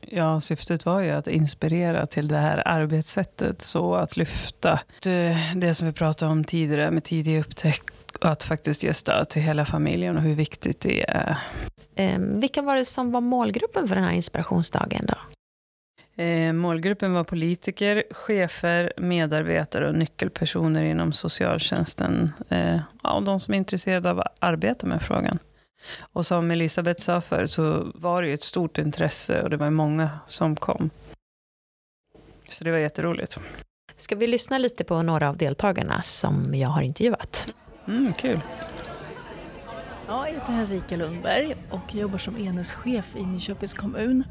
Ja, 0.07 0.41
syftet 0.41 0.85
var 0.85 0.99
ju 0.99 1.11
att 1.11 1.27
inspirera 1.27 2.05
till 2.05 2.27
det 2.27 2.37
här 2.37 2.67
arbetssättet. 2.67 3.61
Så 3.61 3.95
att 3.95 4.17
lyfta 4.17 4.79
det, 5.03 5.37
det 5.55 5.73
som 5.73 5.87
vi 5.87 5.93
pratade 5.93 6.31
om 6.31 6.43
tidigare 6.43 6.91
med 6.91 7.03
tidig 7.03 7.39
upptäckt 7.39 8.15
och 8.15 8.31
att 8.31 8.43
faktiskt 8.43 8.83
ge 8.83 8.93
stöd 8.93 9.29
till 9.29 9.41
hela 9.41 9.65
familjen 9.65 10.17
och 10.17 10.23
hur 10.23 10.35
viktigt 10.35 10.79
det 10.79 11.09
är. 11.09 11.37
Eh, 11.95 12.19
vilka 12.19 12.61
var 12.61 12.75
det 12.75 12.85
som 12.85 13.11
var 13.11 13.21
målgruppen 13.21 13.87
för 13.87 13.95
den 13.95 14.03
här 14.03 14.13
inspirationsdagen 14.13 15.05
då? 15.05 15.15
Eh, 16.15 16.53
målgruppen 16.53 17.13
var 17.13 17.23
politiker, 17.23 18.03
chefer, 18.11 18.93
medarbetare 18.97 19.87
och 19.87 19.95
nyckelpersoner 19.95 20.83
inom 20.83 21.13
socialtjänsten. 21.13 22.33
Eh, 22.49 22.79
ja, 23.03 23.13
och 23.13 23.23
de 23.23 23.39
som 23.39 23.53
är 23.53 23.57
intresserade 23.57 24.09
av 24.09 24.19
att 24.19 24.37
arbeta 24.39 24.87
med 24.87 25.01
frågan. 25.01 25.39
Och 25.99 26.25
som 26.25 26.51
Elisabeth 26.51 27.03
sa 27.03 27.21
för 27.21 27.45
så 27.45 27.91
var 27.95 28.21
det 28.21 28.27
ju 28.27 28.33
ett 28.33 28.43
stort 28.43 28.77
intresse 28.77 29.41
och 29.41 29.49
det 29.49 29.57
var 29.57 29.69
många 29.69 30.09
som 30.27 30.55
kom. 30.55 30.89
Så 32.49 32.63
det 32.63 32.71
var 32.71 32.77
jätteroligt. 32.77 33.39
Ska 33.97 34.15
vi 34.15 34.27
lyssna 34.27 34.57
lite 34.57 34.83
på 34.83 35.01
några 35.01 35.29
av 35.29 35.37
deltagarna 35.37 36.01
som 36.01 36.55
jag 36.55 36.69
har 36.69 36.81
intervjuat? 36.81 37.53
Mm, 37.87 38.13
kul. 38.13 38.39
Ja, 40.07 40.27
jag 40.27 40.33
heter 40.33 40.51
Henrika 40.51 40.95
Lundberg 40.95 41.55
och 41.69 41.95
jobbar 41.95 42.17
som 42.17 42.37
enhetschef 42.37 43.15
i 43.15 43.23
Nyköpings 43.23 43.73
kommun. 43.73 44.23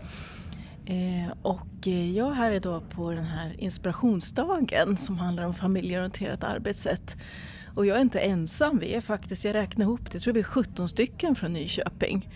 Eh, 0.86 1.32
och 1.42 1.86
eh, 1.86 2.10
jag 2.10 2.30
är 2.30 2.34
här 2.34 2.52
idag 2.52 2.82
på 2.90 3.10
den 3.10 3.24
här 3.24 3.54
inspirationsdagen 3.58 4.96
som 4.96 5.18
handlar 5.18 5.44
om 5.44 5.54
familjeorienterat 5.54 6.44
arbetssätt. 6.44 7.16
Och 7.74 7.86
jag 7.86 7.96
är 7.96 8.00
inte 8.00 8.20
ensam, 8.20 8.78
vi 8.78 8.94
är 8.94 9.00
faktiskt, 9.00 9.44
jag 9.44 9.54
räknar 9.54 9.84
ihop 9.84 10.00
det, 10.04 10.14
jag 10.14 10.22
tror 10.22 10.34
vi 10.34 10.40
är 10.40 10.44
17 10.44 10.88
stycken 10.88 11.34
från 11.34 11.52
Nyköping. 11.52 12.28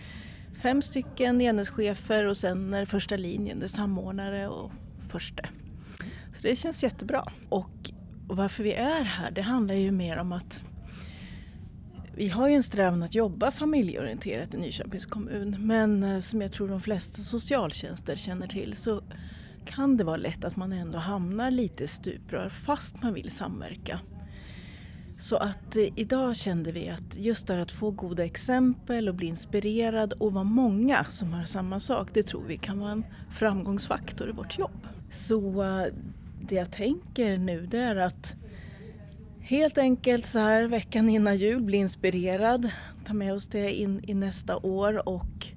Fem 0.61 0.81
stycken 0.81 1.41
enhetschefer 1.41 2.25
och 2.25 2.37
sen 2.37 2.73
är 2.73 2.79
det 2.79 2.85
första 2.85 3.17
linjen, 3.17 3.59
det 3.59 3.65
är 3.65 3.67
samordnare 3.67 4.47
och 4.47 4.71
förste. 5.07 5.49
Så 6.35 6.41
det 6.41 6.55
känns 6.55 6.83
jättebra. 6.83 7.31
Och 7.49 7.91
varför 8.27 8.63
vi 8.63 8.73
är 8.73 9.03
här, 9.03 9.31
det 9.31 9.41
handlar 9.41 9.75
ju 9.75 9.91
mer 9.91 10.17
om 10.17 10.31
att 10.31 10.63
vi 12.17 12.29
har 12.29 12.47
ju 12.47 12.55
en 12.55 12.63
strävan 12.63 13.03
att 13.03 13.15
jobba 13.15 13.51
familjeorienterat 13.51 14.53
i 14.53 14.57
Nyköpings 14.57 15.05
kommun 15.05 15.55
men 15.59 16.03
eh, 16.03 16.19
som 16.19 16.41
jag 16.41 16.51
tror 16.51 16.67
de 16.67 16.81
flesta 16.81 17.21
socialtjänster 17.21 18.15
känner 18.15 18.47
till 18.47 18.73
så 18.73 19.01
kan 19.65 19.97
det 19.97 20.03
vara 20.03 20.17
lätt 20.17 20.45
att 20.45 20.55
man 20.55 20.73
ändå 20.73 20.97
hamnar 20.97 21.51
lite 21.51 21.87
stuprör 21.87 22.49
fast 22.49 23.01
man 23.01 23.13
vill 23.13 23.31
samverka. 23.31 23.99
Så 25.19 25.35
att 25.35 25.75
eh, 25.75 25.87
idag 25.95 26.35
kände 26.35 26.71
vi 26.71 26.89
att 26.89 27.15
just 27.15 27.47
det 27.47 27.61
att 27.61 27.71
få 27.71 27.91
goda 27.91 28.25
exempel 28.25 29.09
och 29.09 29.15
bli 29.15 29.27
inspirerad 29.27 30.13
och 30.13 30.33
vara 30.33 30.43
många 30.43 31.03
som 31.03 31.33
har 31.33 31.43
samma 31.43 31.79
sak, 31.79 32.09
det 32.13 32.23
tror 32.23 32.43
vi 32.47 32.57
kan 32.57 32.79
vara 32.79 32.91
en 32.91 33.05
framgångsfaktor 33.29 34.29
i 34.29 34.31
vårt 34.31 34.59
jobb. 34.59 34.87
Så 35.11 35.63
eh, 35.63 35.85
det 36.41 36.55
jag 36.55 36.71
tänker 36.71 37.37
nu 37.37 37.65
det 37.65 37.79
är 37.79 37.95
att 37.95 38.35
helt 39.47 39.77
enkelt 39.77 40.25
så 40.25 40.39
här 40.39 40.63
veckan 40.63 41.09
innan 41.09 41.37
jul 41.37 41.61
bli 41.61 41.77
inspirerad, 41.77 42.71
ta 43.05 43.13
med 43.13 43.33
oss 43.33 43.47
det 43.47 43.73
in 43.73 44.01
i 44.07 44.13
nästa 44.13 44.57
år 44.57 45.09
och 45.09 45.47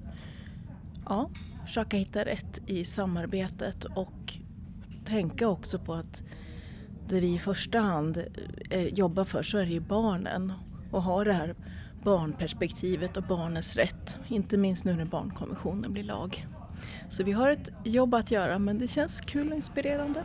ja, 1.04 1.30
försöka 1.66 1.96
hitta 1.96 2.24
rätt 2.24 2.60
i 2.66 2.84
samarbetet 2.84 3.84
och 3.84 4.34
tänka 5.04 5.48
också 5.48 5.78
på 5.78 5.94
att 5.94 6.22
det 7.08 7.20
vi 7.20 7.34
i 7.34 7.38
första 7.38 7.78
hand 7.78 8.24
eh, 8.70 8.84
jobbar 8.84 9.24
för 9.24 9.42
så 9.42 9.58
är 9.58 9.66
det 9.66 9.72
ju 9.72 9.80
barnen 9.80 10.52
och 10.90 11.02
ha 11.02 11.24
det 11.24 11.32
här 11.32 11.54
barnperspektivet 12.02 13.16
och 13.16 13.22
barnens 13.22 13.76
rätt. 13.76 14.18
Inte 14.28 14.56
minst 14.56 14.84
nu 14.84 14.94
när 14.94 15.04
barnkonventionen 15.04 15.92
blir 15.92 16.04
lag. 16.04 16.46
Så 17.08 17.24
vi 17.24 17.32
har 17.32 17.50
ett 17.50 17.68
jobb 17.84 18.14
att 18.14 18.30
göra 18.30 18.58
men 18.58 18.78
det 18.78 18.88
känns 18.88 19.20
kul 19.20 19.48
och 19.50 19.56
inspirerande. 19.56 20.24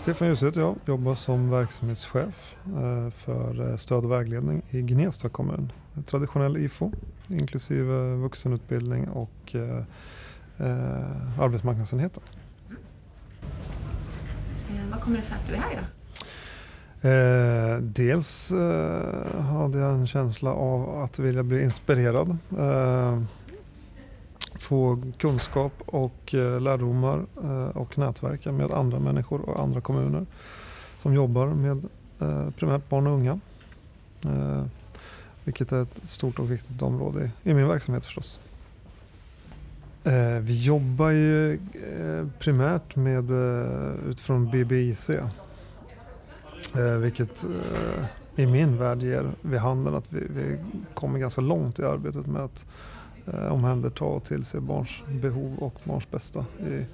Stefan 0.00 0.28
Ljus 0.28 0.42
heter 0.42 0.60
jag, 0.60 0.76
jobbar 0.86 1.14
som 1.14 1.50
verksamhetschef 1.50 2.56
eh, 2.66 3.10
för 3.10 3.70
eh, 3.70 3.76
stöd 3.76 4.04
och 4.04 4.10
vägledning 4.10 4.62
i 4.70 4.82
Gnesta 4.82 5.28
kommun. 5.28 5.72
Traditionell 6.06 6.56
IFO 6.56 6.92
inklusive 7.28 8.14
vuxenutbildning 8.14 9.08
och 9.08 9.54
eh, 9.54 9.82
arbetsmarknadsenheten. 11.40 12.22
Vad 14.90 15.00
kommer 15.00 15.16
det 15.16 15.22
sig 15.22 15.36
att 15.36 15.46
du 15.46 15.54
är 15.54 15.58
här 15.58 15.80
då? 15.80 15.86
Eh, 17.08 17.78
dels 17.80 18.52
eh, 18.52 19.40
hade 19.40 19.78
jag 19.78 19.92
en 19.92 20.06
känsla 20.06 20.52
av 20.52 21.02
att 21.02 21.18
vilja 21.18 21.42
bli 21.42 21.62
inspirerad. 21.62 22.36
Eh, 22.58 23.22
få 24.60 25.02
kunskap 25.18 25.72
och 25.86 26.34
eh, 26.34 26.60
lärdomar 26.60 27.26
eh, 27.42 27.76
och 27.76 27.98
nätverka 27.98 28.52
med 28.52 28.70
andra 28.70 28.98
människor 28.98 29.40
och 29.40 29.62
andra 29.62 29.80
kommuner 29.80 30.26
som 30.98 31.14
jobbar 31.14 31.46
med 31.46 31.84
eh, 32.20 32.50
primärt 32.50 32.88
barn 32.88 33.06
och 33.06 33.12
unga. 33.12 33.40
Vilket 35.44 35.72
är 35.72 35.82
ett 35.82 36.00
stort 36.02 36.38
och 36.38 36.50
viktigt 36.50 36.82
område 36.82 37.30
i, 37.42 37.54
min 37.54 37.68
verksamhet 37.68 38.04
förstås. 38.04 38.40
Vi 40.40 40.64
jobbar 40.64 41.10
ju 41.10 41.60
primärt 42.38 42.96
med, 42.96 43.30
utifrån 44.08 44.50
BBIC. 44.50 45.10
vilket 47.00 47.44
i 48.36 48.46
min 48.46 48.78
värld 48.78 49.02
ger 49.02 49.32
vid 49.42 49.60
handen 49.60 49.94
att 49.94 50.12
vi, 50.12 50.20
vi 50.20 50.56
kommer 50.94 51.18
ganska 51.18 51.40
långt 51.40 51.78
i 51.78 51.84
arbetet 51.84 52.26
med 52.26 52.42
att 52.42 52.66
Eh, 53.34 53.52
omhänderta 53.52 54.04
och 54.04 54.24
tillse 54.24 54.60
barns 54.60 55.02
behov 55.22 55.58
och 55.58 55.74
barns 55.84 56.10
bästa. 56.10 56.44
I, 56.58 56.86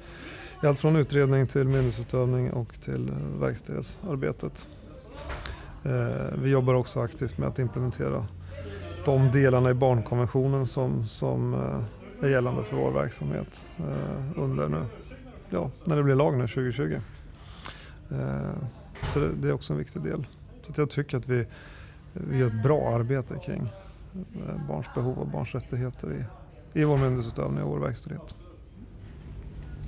i 0.63 0.67
allt 0.67 0.79
från 0.79 0.97
utredning 0.97 1.47
till 1.47 1.65
myndighetsutövning 1.65 2.53
och 2.53 2.81
till 2.81 3.09
eh, 3.09 3.41
verkställighetsarbetet. 3.41 4.69
Eh, 5.85 6.39
vi 6.43 6.51
jobbar 6.51 6.75
också 6.75 7.01
aktivt 7.01 7.39
med 7.39 7.49
att 7.49 7.59
implementera 7.59 8.27
de 9.05 9.31
delarna 9.33 9.71
i 9.71 9.75
barnkonventionen 9.75 10.67
som, 10.67 11.07
som 11.07 11.55
är 12.21 12.29
gällande 12.29 12.65
för 12.65 12.77
vår 12.77 12.93
verksamhet 12.93 13.67
eh, 13.79 14.43
under 14.43 14.69
nu, 14.69 14.85
ja, 15.51 15.71
när 15.85 15.97
det 15.97 16.03
blir 16.03 16.15
lag 16.15 16.39
nu 16.39 16.49
2020. 16.49 17.01
Eh, 18.11 18.19
så 19.13 19.19
det, 19.19 19.29
det, 19.35 19.49
är 19.49 19.53
också 19.53 19.73
en 19.73 19.79
viktig 19.79 20.03
del. 20.03 20.27
Så 20.63 20.73
jag 20.77 20.91
tycker 20.91 21.17
att 21.17 21.29
vi, 21.29 21.47
vi 22.13 22.39
gör 22.39 22.47
ett 22.47 22.63
bra 22.63 22.95
arbete 22.95 23.35
kring 23.45 23.69
barns 24.69 24.87
behov 24.95 25.19
och 25.19 25.29
barns 25.29 25.55
rättigheter 25.55 26.13
i, 26.13 26.25
i 26.81 26.85
vår 26.85 26.99
myndighetsutövning 26.99 27.63
och 27.63 27.71
vår 27.71 27.79
verkställighet. 27.79 28.35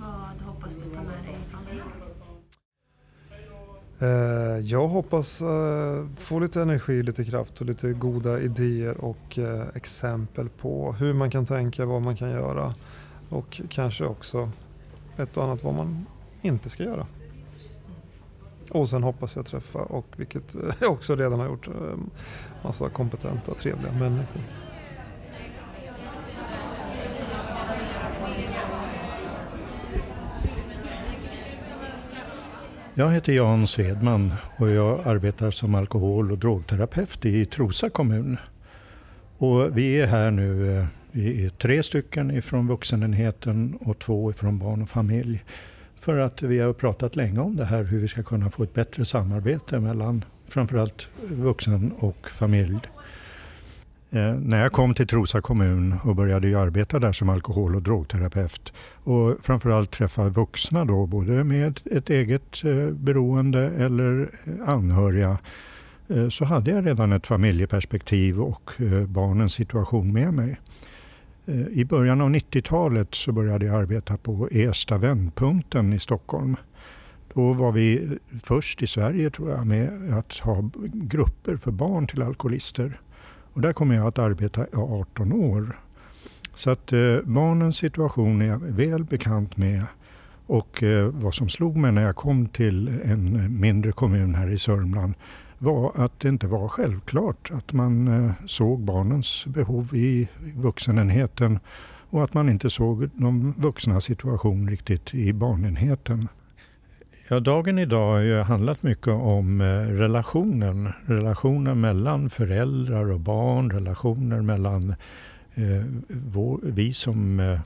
Vad 0.01 0.49
hoppas 0.49 0.77
du 0.77 0.81
ta 0.81 1.03
med 1.03 1.25
dig 1.25 1.37
från 1.51 1.65
det 1.65 1.71
här? 1.71 2.09
Eh, 4.01 4.59
jag 4.59 4.89
hoppas 4.89 5.41
eh, 5.41 6.07
få 6.17 6.39
lite 6.39 6.63
energi, 6.63 7.03
lite 7.03 7.25
kraft 7.25 7.61
och 7.61 7.67
lite 7.67 7.93
goda 7.93 8.41
idéer 8.41 9.05
och 9.05 9.39
eh, 9.39 9.67
exempel 9.75 10.49
på 10.49 10.93
hur 10.93 11.15
man 11.15 11.31
kan 11.31 11.47
tänka, 11.47 11.87
vad 11.87 12.03
man 12.03 12.17
kan 12.17 12.31
göra 12.31 12.75
och 13.29 13.61
kanske 13.69 14.05
också 14.05 14.51
ett 15.17 15.37
och 15.37 15.45
annat 15.45 15.65
vad 15.65 15.75
man 15.75 16.07
inte 16.43 16.69
ska 16.69 16.83
göra. 16.83 17.07
Och 18.71 18.89
sen 18.89 19.03
hoppas 19.03 19.37
jag 19.37 19.47
träffa, 19.47 19.79
och 19.79 20.07
vilket 20.17 20.55
jag 20.55 20.83
eh, 20.83 20.91
också 20.93 21.17
redan 21.17 21.41
har 21.41 21.47
gjort, 21.47 21.69
eh, 21.69 21.75
massa 22.65 22.89
kompetenta, 22.89 23.55
trevliga 23.55 23.93
människor. 23.93 24.43
Jag 32.95 33.11
heter 33.11 33.33
Jan 33.33 33.67
Svedman 33.67 34.33
och 34.57 34.71
jag 34.71 35.07
arbetar 35.07 35.51
som 35.51 35.75
alkohol 35.75 36.33
och 36.33 36.39
drogterapeut 36.39 37.25
i 37.25 37.47
Trosa 37.47 37.91
kommun. 37.91 38.37
Och 39.39 39.79
vi 39.79 40.01
är 40.01 40.07
här 40.07 40.31
nu, 40.31 40.79
eh, 40.79 40.87
vi 41.13 41.45
är 41.45 41.51
tre 41.51 41.83
stycken 41.83 42.31
ifrån 42.31 42.67
vuxenenheten 42.67 43.79
och 43.81 43.99
två 43.99 44.31
ifrån 44.31 44.59
barn 44.59 44.83
och 44.83 44.89
familj. 44.89 45.45
För 46.09 46.19
att 46.19 46.43
vi 46.43 46.59
har 46.59 46.73
pratat 46.73 47.17
länge 47.17 47.41
om 47.41 47.57
det 47.57 47.65
här, 47.65 47.85
hur 47.85 47.99
vi 47.99 48.09
ska 48.09 48.23
kunna 48.23 48.51
få 48.51 48.63
ett 48.63 48.75
bättre 48.75 49.05
samarbete 49.05 49.79
mellan 49.79 50.25
framförallt 50.47 51.09
vuxen 51.29 51.93
och 51.99 52.31
familj. 52.31 52.79
Eh, 54.11 54.35
när 54.35 54.63
jag 54.63 54.73
kom 54.73 54.95
till 54.95 55.07
Trosa 55.07 55.41
kommun 55.41 55.95
och 56.05 56.17
började 56.17 56.61
arbeta 56.61 56.99
där 56.99 57.13
som 57.13 57.29
alkohol 57.29 57.77
och 57.77 57.83
drogterapeut 57.83 58.73
och 59.05 59.37
framförallt 59.43 59.91
träffa 59.91 60.29
vuxna 60.29 60.85
då, 60.85 61.07
både 61.07 61.45
med 61.45 61.81
ett 61.85 62.11
eget 62.11 62.65
eh, 62.65 62.91
beroende 62.91 63.61
eller 63.61 64.31
eh, 64.45 64.69
anhöriga, 64.69 65.39
eh, 66.09 66.29
så 66.29 66.45
hade 66.45 66.71
jag 66.71 66.87
redan 66.87 67.13
ett 67.13 67.27
familjeperspektiv 67.27 68.41
och 68.41 68.71
eh, 68.81 69.07
barnens 69.07 69.53
situation 69.53 70.13
med 70.13 70.35
mig. 70.35 70.59
Eh, 71.49 71.67
I 71.69 71.85
början 71.85 72.21
av 72.21 72.31
90-talet 72.31 73.15
så 73.15 73.33
började 73.33 73.67
jag 73.67 73.75
arbeta 73.75 74.17
på 74.17 74.49
Ersta 74.53 74.99
vändpunkten 74.99 75.93
i 75.93 75.99
Stockholm. 75.99 76.57
Då 77.35 77.53
var 77.53 77.73
vi 77.73 78.19
först 78.43 78.83
i 78.83 78.87
Sverige 78.87 79.31
tror 79.31 79.51
jag 79.51 79.67
med 79.67 80.15
att 80.19 80.39
ha 80.39 80.71
grupper 80.93 81.57
för 81.57 81.71
barn 81.71 82.07
till 82.07 82.23
alkoholister. 82.23 83.01
Och 83.53 83.61
där 83.61 83.73
kom 83.73 83.91
jag 83.91 84.07
att 84.07 84.19
arbeta 84.19 84.63
i 84.65 84.77
18 84.77 85.33
år. 85.33 85.79
Så 86.55 86.71
att 86.71 86.93
eh, 86.93 87.17
barnens 87.25 87.77
situation 87.77 88.43
är 88.43 88.47
jag 88.47 88.59
väl 88.59 89.05
bekant 89.05 89.57
med. 89.57 89.85
Och 90.47 90.83
eh, 90.83 91.09
vad 91.09 91.35
som 91.35 91.49
slog 91.49 91.77
mig 91.77 91.93
när 91.93 92.03
jag 92.03 92.17
kom 92.17 92.49
till 92.49 92.89
en 92.89 93.37
eh, 93.37 93.49
mindre 93.49 93.93
kommun 93.93 94.35
här 94.35 94.51
i 94.51 94.59
Sörmland 94.59 95.15
var 95.59 95.93
att 95.95 96.21
det 96.21 96.29
inte 96.29 96.47
var 96.47 96.69
självklart 96.69 97.51
att 97.51 97.73
man 97.73 98.09
eh, 98.09 98.33
såg 98.47 98.81
barnens 98.81 99.47
behov 99.47 99.97
i 99.97 100.29
vuxenenheten 100.55 101.59
och 102.11 102.25
att 102.25 102.35
man 102.35 102.49
inte 102.49 102.71
såg 102.71 103.11
de 103.15 103.55
vuxna 103.59 104.01
situation 104.01 104.71
riktigt 104.71 105.15
i 105.15 105.33
barnenheten. 105.33 106.29
Ja, 107.31 107.41
dagen 107.41 107.79
idag 107.79 108.13
har 108.13 108.21
ju 108.21 108.41
handlat 108.41 108.83
mycket 108.83 109.09
om 109.09 109.61
eh, 109.61 109.65
relationen. 109.81 110.93
Relationen 111.07 111.81
mellan 111.81 112.31
föräldrar 112.31 113.13
och 113.13 113.21
barn, 113.21 113.71
relationer 113.71 114.43
mellan 114.43 114.91
eh, 115.55 115.85
vår, 116.09 116.61
vi 116.63 116.93
som 116.93 117.41
eh, 117.41 117.61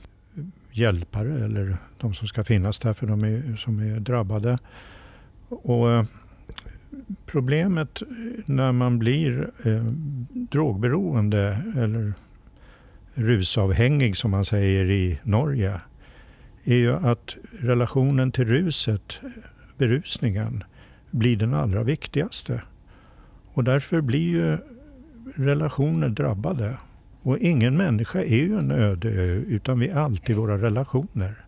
hjälpare 0.71 1.45
eller 1.45 1.77
de 1.97 2.13
som 2.13 2.27
ska 2.27 2.43
finnas 2.43 2.79
där 2.79 2.93
för 2.93 3.07
de 3.07 3.23
är, 3.23 3.55
som 3.55 3.79
är 3.79 3.99
drabbade. 3.99 4.57
Och 5.49 5.91
eh, 5.91 6.03
Problemet 7.25 8.01
när 8.45 8.71
man 8.71 8.99
blir 8.99 9.51
eh, 9.65 9.83
drogberoende 10.31 11.57
eller 11.77 12.13
rusavhängig 13.13 14.17
som 14.17 14.31
man 14.31 14.45
säger 14.45 14.85
i 14.91 15.19
Norge 15.23 15.81
är 16.63 16.75
ju 16.75 16.93
att 16.93 17.35
relationen 17.59 18.31
till 18.31 18.45
ruset 18.45 19.19
berusningen 19.77 20.63
blir 21.11 21.37
den 21.37 21.53
allra 21.53 21.83
viktigaste. 21.83 22.61
Och 23.53 23.63
därför 23.63 24.01
blir 24.01 24.29
ju 24.29 24.57
relationer 25.35 26.09
drabbade. 26.09 26.77
Och 27.21 27.37
ingen 27.37 27.77
människa 27.77 28.19
är 28.19 28.35
ju 28.35 28.57
en 28.57 28.71
öde 28.71 29.09
ö, 29.09 29.43
utan 29.47 29.79
vi 29.79 29.87
är 29.87 29.95
alltid 29.95 30.35
våra 30.35 30.57
relationer. 30.57 31.42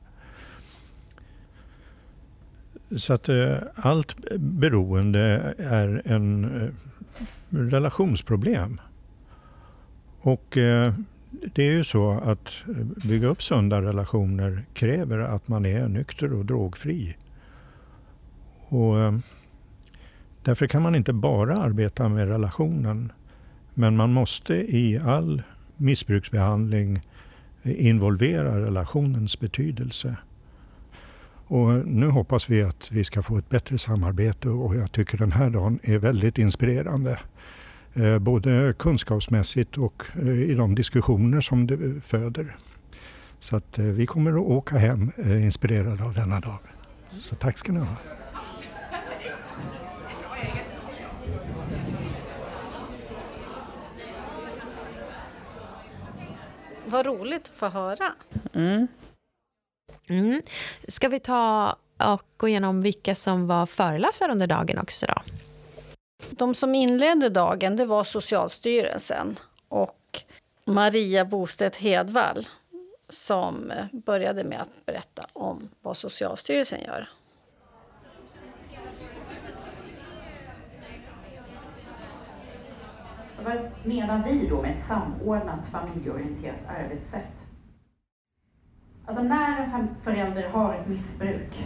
Så 2.95 3.13
att 3.13 3.29
eh, 3.29 3.57
allt 3.75 4.15
beroende 4.39 5.53
är 5.57 6.01
en 6.05 6.45
eh, 6.61 6.69
relationsproblem. 7.49 8.81
Och 10.19 10.57
eh, 10.57 10.93
det 11.53 11.63
är 11.63 11.71
ju 11.71 11.83
så 11.83 12.11
att 12.11 12.55
bygga 13.03 13.27
upp 13.27 13.43
sunda 13.43 13.81
relationer 13.81 14.65
kräver 14.73 15.19
att 15.19 15.47
man 15.47 15.65
är 15.65 15.87
nykter 15.87 16.33
och 16.33 16.45
drogfri. 16.45 17.17
Och 18.67 18.95
därför 20.43 20.67
kan 20.67 20.81
man 20.81 20.95
inte 20.95 21.13
bara 21.13 21.57
arbeta 21.57 22.09
med 22.09 22.27
relationen. 22.27 23.11
Men 23.73 23.95
man 23.95 24.13
måste 24.13 24.53
i 24.53 24.99
all 24.99 25.41
missbruksbehandling 25.77 27.01
involvera 27.63 28.65
relationens 28.65 29.39
betydelse. 29.39 30.17
Och 31.47 31.69
nu 31.85 32.09
hoppas 32.09 32.49
vi 32.49 32.63
att 32.63 32.91
vi 32.91 33.03
ska 33.03 33.21
få 33.21 33.37
ett 33.37 33.49
bättre 33.49 33.77
samarbete 33.77 34.49
och 34.49 34.75
jag 34.75 34.91
tycker 34.91 35.17
den 35.17 35.31
här 35.31 35.49
dagen 35.49 35.79
är 35.83 35.97
väldigt 35.97 36.37
inspirerande. 36.37 37.19
Eh, 37.93 38.19
både 38.19 38.73
kunskapsmässigt 38.79 39.77
och 39.77 40.03
eh, 40.21 40.29
i 40.29 40.53
de 40.53 40.75
diskussioner 40.75 41.41
som 41.41 41.67
det 41.67 42.01
föder. 42.01 42.55
Så 43.39 43.55
att 43.55 43.77
vi 43.77 44.05
kommer 44.05 44.31
att 44.31 44.47
åka 44.47 44.77
hem 44.77 45.11
inspirerade 45.17 46.03
av 46.03 46.13
denna 46.13 46.39
dag. 46.39 46.57
Så 47.19 47.35
tack 47.35 47.57
ska 47.57 47.71
ni 47.71 47.79
ha. 47.79 47.95
Vad 56.85 57.05
roligt 57.05 57.41
att 57.41 57.55
få 57.55 57.67
höra. 57.69 58.13
Mm. 58.53 58.87
Mm. 60.09 60.41
Ska 60.87 61.07
vi 61.07 61.19
ta 61.19 61.75
och 61.97 62.23
gå 62.37 62.47
igenom 62.47 62.81
vilka 62.81 63.15
som 63.15 63.47
var 63.47 63.65
föreläsare 63.65 64.31
under 64.31 64.47
dagen 64.47 64.79
också 64.79 65.05
då? 65.05 65.21
De 66.29 66.55
som 66.55 66.75
inledde 66.75 67.29
dagen 67.29 67.75
det 67.75 67.85
var 67.85 68.03
Socialstyrelsen 68.03 69.39
och 69.67 70.21
Maria 70.65 71.25
Bostedt 71.25 71.75
Hedvall 71.75 72.47
som 73.09 73.71
började 73.91 74.43
med 74.43 74.61
att 74.61 74.85
berätta 74.85 75.25
om 75.33 75.69
vad 75.81 75.97
Socialstyrelsen 75.97 76.83
gör. 76.83 77.09
Vad 83.43 83.71
menar 83.83 84.23
vi 84.27 84.47
då 84.47 84.61
med 84.61 84.77
ett 84.77 84.87
samordnat 84.87 85.59
familjeorienterat 85.71 86.59
arbetssätt? 86.67 87.34
En 89.75 89.87
förälder 90.03 90.49
har 90.49 90.73
ett 90.73 90.87
missbruk 90.87 91.63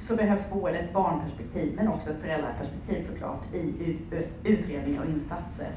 så 0.00 0.16
behövs 0.16 0.50
både 0.50 0.78
ett 0.78 0.92
barnperspektiv 0.92 1.76
men 1.76 1.88
också 1.88 2.10
ett 2.10 2.20
föräldraperspektiv 2.20 3.06
såklart 3.06 3.54
i 3.54 3.98
utredningar 4.44 5.02
och 5.02 5.08
insatser. 5.08 5.68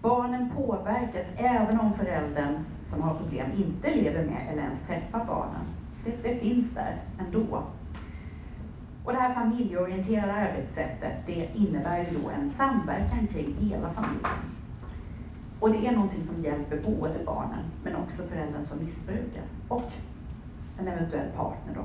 Barnen 0.00 0.50
påverkas 0.56 1.26
även 1.36 1.80
om 1.80 1.94
föräldern 1.94 2.64
som 2.84 3.02
har 3.02 3.14
problem 3.14 3.46
inte 3.56 3.94
lever 3.94 4.24
med 4.24 4.48
eller 4.52 4.62
ens 4.62 4.82
träffar 4.86 5.24
barnen. 5.24 5.64
Det, 6.04 6.28
det 6.28 6.36
finns 6.36 6.74
där 6.74 6.96
ändå. 7.18 7.62
Och 9.04 9.12
det 9.12 9.18
här 9.18 9.34
familjeorienterade 9.34 10.32
arbetssättet 10.32 11.12
det 11.26 11.48
innebär 11.54 11.98
ju 11.98 12.18
då 12.18 12.30
en 12.30 12.52
samverkan 12.52 13.26
kring 13.26 13.56
hela 13.60 13.90
familjen. 13.90 14.38
Och 15.60 15.70
det 15.70 15.86
är 15.86 15.92
någonting 15.92 16.26
som 16.26 16.42
hjälper 16.42 16.76
både 16.76 17.24
barnen, 17.26 17.64
men 17.84 17.96
också 17.96 18.22
föräldern 18.22 18.66
som 18.66 18.78
missbrukar 18.78 19.42
och 19.68 19.92
en 20.78 20.88
eventuell 20.88 21.30
partner. 21.36 21.74
Då. 21.74 21.84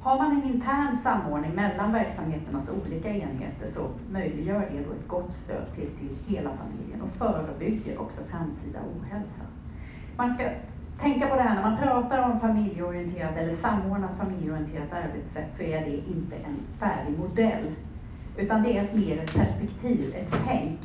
Har 0.00 0.18
man 0.18 0.32
en 0.32 0.54
intern 0.54 0.96
samordning 0.96 1.54
mellan 1.54 1.92
verksamheternas 1.92 2.64
olika 2.68 3.08
enheter 3.08 3.66
så 3.66 3.88
möjliggör 4.10 4.60
det 4.60 4.84
då 4.88 4.92
ett 4.92 5.08
gott 5.08 5.32
stöd 5.32 5.74
till, 5.74 5.88
till 5.98 6.34
hela 6.34 6.50
familjen 6.50 7.02
och 7.02 7.10
förebygger 7.10 8.00
också 8.00 8.20
framtida 8.30 8.78
ohälsa. 8.78 9.44
Man 10.16 10.34
ska 10.34 10.48
tänka 11.00 11.26
på 11.26 11.36
det 11.36 11.42
här 11.42 11.54
när 11.54 11.70
man 11.70 11.78
pratar 11.78 12.30
om 12.30 12.40
familjeorienterat 12.40 13.36
eller 13.36 13.56
samordnat 13.56 14.10
familjeorienterat 14.18 14.92
arbetssätt 14.92 15.56
så 15.56 15.62
är 15.62 15.80
det 15.80 15.96
inte 15.96 16.36
en 16.36 16.58
färdig 16.78 17.18
modell 17.18 17.74
utan 18.36 18.62
det 18.62 18.78
är 18.78 18.84
ett 18.84 18.94
mer 18.94 19.22
ett 19.22 19.34
perspektiv, 19.34 20.14
ett 20.16 20.34
tänk 20.46 20.80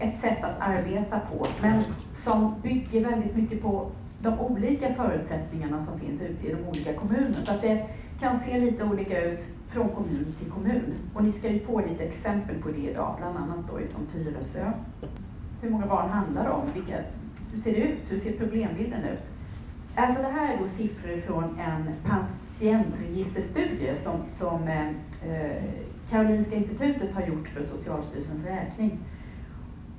ett 0.00 0.20
sätt 0.20 0.44
att 0.44 0.60
arbeta 0.60 1.18
på, 1.18 1.46
men 1.62 1.84
som 2.14 2.60
bygger 2.62 3.04
väldigt 3.10 3.36
mycket 3.36 3.62
på 3.62 3.90
de 4.22 4.40
olika 4.40 4.94
förutsättningarna 4.94 5.84
som 5.84 6.00
finns 6.00 6.22
ute 6.22 6.46
i 6.46 6.52
de 6.52 6.68
olika 6.68 6.92
kommunerna. 6.92 7.34
Så 7.34 7.52
att 7.52 7.62
det 7.62 7.86
kan 8.20 8.40
se 8.40 8.58
lite 8.58 8.84
olika 8.84 9.24
ut 9.24 9.40
från 9.68 9.88
kommun 9.88 10.34
till 10.38 10.50
kommun. 10.50 10.94
Och 11.14 11.24
ni 11.24 11.32
ska 11.32 11.50
ju 11.50 11.60
få 11.60 11.80
lite 11.80 12.04
exempel 12.04 12.62
på 12.62 12.68
det 12.68 12.90
idag, 12.90 13.14
bland 13.18 13.36
annat 13.36 13.68
då 13.70 13.80
ifrån 13.80 14.06
Tyresö. 14.12 14.72
Hur 15.60 15.70
många 15.70 15.86
barn 15.86 16.10
handlar 16.10 16.44
det 16.44 16.50
om? 16.50 16.66
Vilka, 16.74 16.96
hur 17.52 17.60
ser 17.60 17.72
det 17.72 17.80
ut? 17.80 17.98
Hur 18.08 18.18
ser 18.18 18.32
problembilden 18.32 19.04
ut? 19.04 19.22
Alltså 19.94 20.22
det 20.22 20.28
här 20.28 20.54
är 20.54 20.58
då 20.58 20.68
siffror 20.68 21.20
från 21.20 21.58
en 21.58 21.90
patientregisterstudie 22.10 23.96
som, 23.96 24.20
som 24.38 24.68
eh, 24.68 24.88
eh 24.88 25.62
Karolinska 26.10 26.56
institutet 26.56 27.14
har 27.14 27.22
gjort 27.26 27.48
för 27.48 27.64
Socialstyrelsens 27.64 28.44
räkning. 28.44 28.98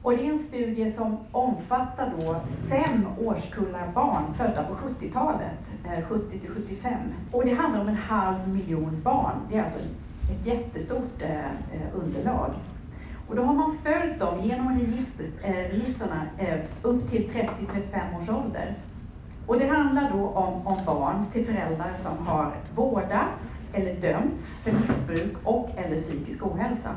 Och 0.04 0.12
det 0.12 0.28
är 0.28 0.32
en 0.32 0.40
studie 0.40 0.92
som 0.92 1.18
omfattar 1.32 2.14
då 2.20 2.36
fem 2.70 3.08
årskullar 3.26 3.92
barn 3.94 4.34
födda 4.38 4.64
på 4.64 4.74
70-talet, 4.74 6.06
70 6.10 6.36
eh, 6.36 6.42
till 6.42 6.50
75. 6.50 6.94
Och 7.32 7.46
det 7.46 7.54
handlar 7.54 7.82
om 7.82 7.88
en 7.88 7.96
halv 7.96 8.48
miljon 8.48 9.02
barn. 9.04 9.36
Det 9.50 9.58
är 9.58 9.64
alltså 9.64 9.80
ett 9.80 10.46
jättestort 10.46 11.22
eh, 11.22 11.46
eh, 11.46 11.96
underlag. 11.96 12.52
Och 13.28 13.36
då 13.36 13.44
har 13.44 13.54
man 13.54 13.78
följt 13.84 14.20
dem 14.20 14.40
genom 14.40 14.80
register, 14.80 15.26
upp 16.82 17.10
till 17.10 17.30
30-35 17.30 18.22
års 18.22 18.30
ålder. 18.30 18.76
Och 19.48 19.60
det 19.60 19.68
handlar 19.68 20.12
då 20.12 20.28
om, 20.28 20.68
om 20.68 20.78
barn 20.86 21.26
till 21.34 21.46
föräldrar 21.46 21.94
som 22.04 22.28
har 22.28 22.52
vårdats 22.76 23.62
eller 23.74 23.96
dömts 23.96 24.42
för 24.64 24.72
missbruk 24.72 25.38
och 25.44 25.70
eller 25.78 26.02
psykisk 26.02 26.46
ohälsa. 26.46 26.90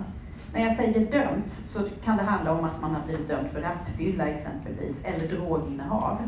När 0.55 0.61
jag 0.61 0.77
säger 0.77 1.01
dömt 1.01 1.53
så 1.73 1.81
kan 2.05 2.17
det 2.17 2.23
handla 2.23 2.53
om 2.53 2.65
att 2.65 2.81
man 2.81 2.95
har 2.95 3.03
blivit 3.07 3.29
dömd 3.29 3.49
för 3.51 3.61
rattfylla 3.61 4.27
exempelvis, 4.27 5.05
eller 5.05 5.37
droginnehav. 5.37 6.19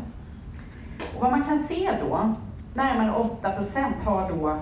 Och 1.15 1.21
vad 1.21 1.31
man 1.31 1.43
kan 1.43 1.67
se 1.67 1.97
då, 2.01 2.33
närmare 2.73 3.15
8 3.15 3.51
procent 3.51 3.95
har 4.03 4.29
då 4.29 4.59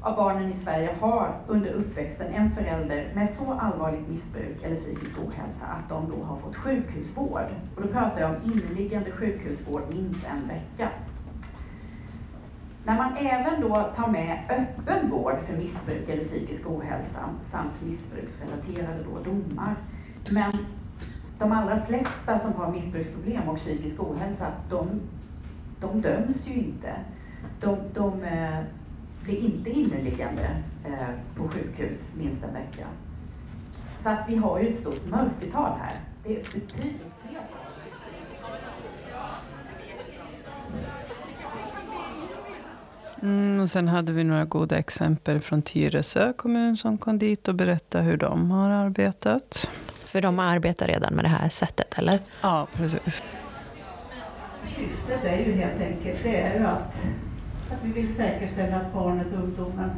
av 0.00 0.16
barnen 0.16 0.52
i 0.52 0.56
Sverige 0.56 0.96
har 1.00 1.34
under 1.46 1.70
uppväxten 1.70 2.34
en 2.34 2.50
förälder 2.50 3.12
med 3.14 3.28
så 3.38 3.52
allvarligt 3.52 4.08
missbruk 4.08 4.62
eller 4.62 4.76
psykisk 4.76 5.18
ohälsa 5.18 5.66
att 5.66 5.88
de 5.88 6.10
då 6.10 6.24
har 6.24 6.36
fått 6.36 6.56
sjukhusvård. 6.56 7.46
Och 7.76 7.82
då 7.82 7.88
pratar 7.88 8.20
jag 8.20 8.30
om 8.30 8.36
inneliggande 8.44 9.10
sjukhusvård 9.10 9.82
minst 9.92 10.24
en 10.24 10.48
vecka. 10.48 10.90
När 12.86 12.96
man 12.96 13.16
även 13.16 13.60
då 13.60 13.74
tar 13.96 14.08
med 14.08 14.38
öppen 14.48 15.10
vård 15.10 15.38
för 15.46 15.56
missbruk 15.56 16.08
eller 16.08 16.24
psykisk 16.24 16.70
ohälsa 16.70 17.20
samt 17.50 17.82
missbruksrelaterade 17.82 19.04
då 19.04 19.30
domar. 19.30 19.76
Men 20.30 20.52
de 21.38 21.52
allra 21.52 21.86
flesta 21.86 22.38
som 22.38 22.52
har 22.52 22.72
missbruksproblem 22.72 23.48
och 23.48 23.56
psykisk 23.56 24.00
ohälsa, 24.02 24.46
de, 24.70 25.00
de 25.80 26.00
döms 26.00 26.46
ju 26.46 26.54
inte. 26.54 26.96
De, 27.60 27.76
de 27.94 28.24
eh, 28.24 28.60
blir 29.22 29.38
inte 29.38 29.70
inneliggande 29.70 30.62
eh, 30.84 31.08
på 31.36 31.48
sjukhus 31.48 32.14
minst 32.18 32.44
en 32.44 32.54
vecka. 32.54 32.86
Så 34.02 34.08
att 34.08 34.28
vi 34.28 34.36
har 34.36 34.60
ju 34.60 34.68
ett 34.68 34.80
stort 34.80 35.10
mörkertal 35.10 35.78
här. 35.80 36.00
Det 36.24 36.36
är 36.36 36.42
betydligt 36.42 37.12
fler 37.28 37.40
Mm, 43.22 43.60
och 43.60 43.70
sen 43.70 43.88
hade 43.88 44.12
vi 44.12 44.24
några 44.24 44.44
goda 44.44 44.78
exempel 44.78 45.40
från 45.40 45.62
Tyresö 45.62 46.32
kommun 46.32 46.76
som 46.76 46.98
kom 46.98 47.18
dit 47.18 47.48
och 47.48 47.54
berättade 47.54 48.04
hur 48.04 48.16
de 48.16 48.50
har 48.50 48.70
arbetat. 48.70 49.70
För 50.04 50.20
de 50.20 50.38
arbetar 50.38 50.86
redan 50.86 51.14
med 51.14 51.24
det 51.24 51.28
här 51.28 51.48
sättet, 51.48 51.98
eller? 51.98 52.18
Ja, 52.42 52.66
precis. 52.72 53.22
Syftet 54.76 55.24
är 55.24 55.36
ju 55.36 55.52
helt 55.52 55.80
enkelt 55.80 56.18
det 56.22 56.40
är 56.40 56.58
ju 56.58 56.66
att, 56.66 57.02
att 57.70 57.84
vi 57.84 57.92
vill 57.92 58.14
säkerställa 58.14 58.76
att 58.76 58.92
barnet 58.92 59.26
och 59.32 59.44
ungdomen 59.44 59.90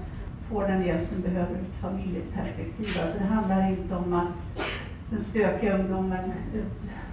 får 0.50 0.68
den 0.68 0.86
hjälp 0.86 1.10
den 1.10 1.22
behöver 1.22 1.50
ur 1.54 1.60
ett 1.60 1.82
familjeperspektiv. 1.82 3.02
Alltså 3.02 3.18
det 3.18 3.24
handlar 3.24 3.70
inte 3.70 3.94
om 3.94 4.12
att 4.12 4.60
den 5.10 5.24
stökiga 5.24 5.78
ungdomen 5.78 6.32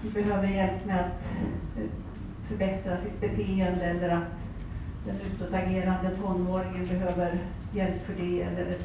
behöver 0.01 0.47
hjälp 0.47 0.85
med 0.85 0.99
att 0.99 1.29
förbättra 2.47 2.97
sitt 2.97 3.21
beteende 3.21 3.85
eller 3.85 4.09
att 4.09 4.44
den 5.05 5.15
utåtagerande 5.21 6.15
tonåringen 6.15 6.83
behöver 6.83 7.39
hjälp 7.73 8.05
för 8.05 8.13
det 8.13 8.41
eller 8.41 8.77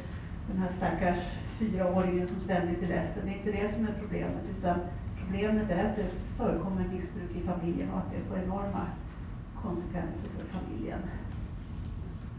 den 0.49 0.59
här 0.59 0.71
stackars 0.71 1.19
fyraåringen 1.59 2.29
som 2.29 2.41
ständigt 2.41 2.83
är 2.83 2.89
ledsen. 2.89 3.23
Det 3.27 3.33
är 3.33 3.37
inte 3.37 3.63
det 3.63 3.75
som 3.75 3.85
är 3.85 3.95
problemet 4.01 4.45
utan 4.59 4.79
problemet 5.19 5.71
är 5.71 5.85
att 5.85 5.97
det 5.97 6.11
förekommer 6.37 6.89
missbruk 6.89 7.31
i 7.37 7.47
familjen 7.47 7.91
och 7.91 7.99
att 7.99 8.11
det 8.13 8.29
får 8.29 8.39
enorma 8.39 8.87
konsekvenser 9.63 10.29
för 10.29 10.59
familjen. 10.59 10.99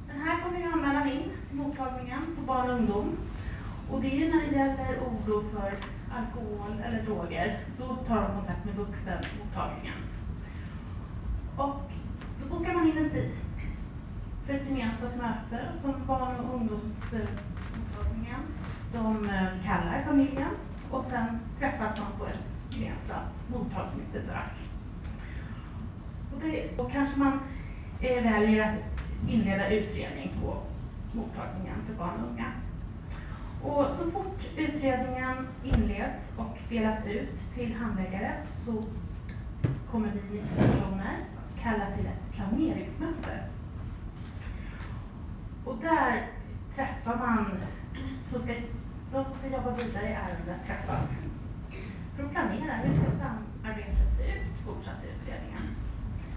Den 0.08 0.22
här 0.22 0.44
kommer 0.44 0.60
ju 0.60 0.66
anmälan 0.66 1.08
in 1.08 1.24
mottagningen 1.52 2.22
på 2.36 2.42
barn 2.42 2.70
och 2.70 2.76
ungdom. 2.76 3.18
Och 3.92 4.02
det 4.02 4.08
är 4.08 4.34
när 4.34 4.48
det 4.48 4.56
gäller 4.58 5.00
oro 5.00 5.44
för 5.50 5.72
alkohol 6.18 6.82
eller 6.86 7.04
droger, 7.04 7.60
då 7.78 7.96
tar 7.96 8.22
de 8.22 8.36
kontakt 8.36 8.66
med 8.66 8.76
vuxenmottagningen. 8.76 10.00
Och 11.58 11.92
då 12.42 12.58
bokar 12.58 12.74
man 12.74 12.88
in 12.88 12.98
en 12.98 13.10
tid 13.10 13.32
för 14.52 14.58
ett 14.58 14.70
gemensamt 14.70 15.16
möte 15.16 15.78
som 15.78 15.94
barn 16.08 16.36
och 16.36 16.56
ungdomsmottagningen. 16.56 18.42
De 18.94 19.26
eh, 19.30 19.48
kallar 19.66 20.04
familjen 20.08 20.50
och 20.92 21.04
sen 21.04 21.40
träffas 21.60 22.00
man 22.00 22.12
på 22.20 22.26
ett 22.26 22.44
gemensamt 22.70 23.50
mottagningsbesök. 23.50 24.52
Och 26.34 26.42
det, 26.42 26.78
då 26.78 26.90
kanske 26.90 27.20
man 27.20 27.40
eh, 28.02 28.24
väljer 28.24 28.70
att 28.70 28.78
inleda 29.30 29.70
utredning 29.70 30.34
på 30.42 30.58
mottagningen 31.12 31.76
för 31.88 31.94
barn 31.94 32.20
och 32.24 32.30
unga. 32.32 32.52
Och 33.64 33.86
så 33.92 34.12
fort 34.12 34.48
utredningen 34.58 35.48
inleds 35.64 36.34
och 36.38 36.58
delas 36.70 37.06
ut 37.06 37.54
till 37.56 37.76
handläggare 37.76 38.34
så 38.52 38.84
kommer 39.92 40.12
vi 40.32 40.42
personer 40.58 41.18
kalla 41.62 41.86
till 41.96 42.06
ett 42.06 42.32
planeringsmöte 42.36 43.51
och 45.72 45.78
där 45.82 46.28
träffar 46.76 47.18
man, 47.18 47.46
så 48.24 48.40
ska, 48.40 48.54
de 49.12 49.26
som 49.26 49.38
ska 49.38 49.48
jobba 49.48 49.72
vidare 49.72 50.10
i 50.10 50.14
ärendet 50.14 50.66
träffas 50.68 51.24
för 52.16 52.24
att 52.24 52.32
planera 52.32 52.74
hur 52.74 52.96
ska 52.96 53.12
samarbetet 53.12 54.14
se 54.18 54.24
ut, 54.24 54.60
fortsatt 54.66 55.04
i 55.04 55.08
utredningen. 55.08 55.62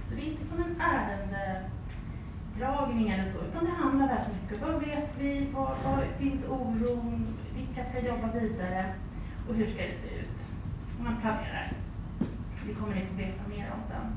Så 0.08 0.14
det 0.14 0.20
är 0.20 0.30
inte 0.30 0.46
som 0.46 0.62
en 0.62 0.80
ärendedragning 0.80 3.10
eller 3.10 3.24
så, 3.24 3.44
utan 3.44 3.64
det 3.64 3.70
handlar 3.70 4.08
väldigt 4.08 4.42
mycket 4.42 4.62
om 4.62 4.72
vad 4.72 4.80
vet 4.80 5.18
vi, 5.18 5.50
var, 5.52 5.76
var 5.84 6.04
finns 6.18 6.48
oron, 6.48 7.36
vilka 7.54 7.84
ska 7.84 8.00
jobba 8.00 8.32
vidare 8.32 8.94
och 9.48 9.54
hur 9.54 9.66
ska 9.66 9.82
det 9.82 9.94
se 9.94 10.18
ut? 10.18 10.48
Man 11.04 11.16
planerar. 11.20 11.72
Det 12.66 12.74
kommer 12.74 12.94
ni 12.94 13.06
få 13.06 13.14
veta 13.14 13.48
mer 13.48 13.72
om 13.76 13.82
sen. 13.88 14.12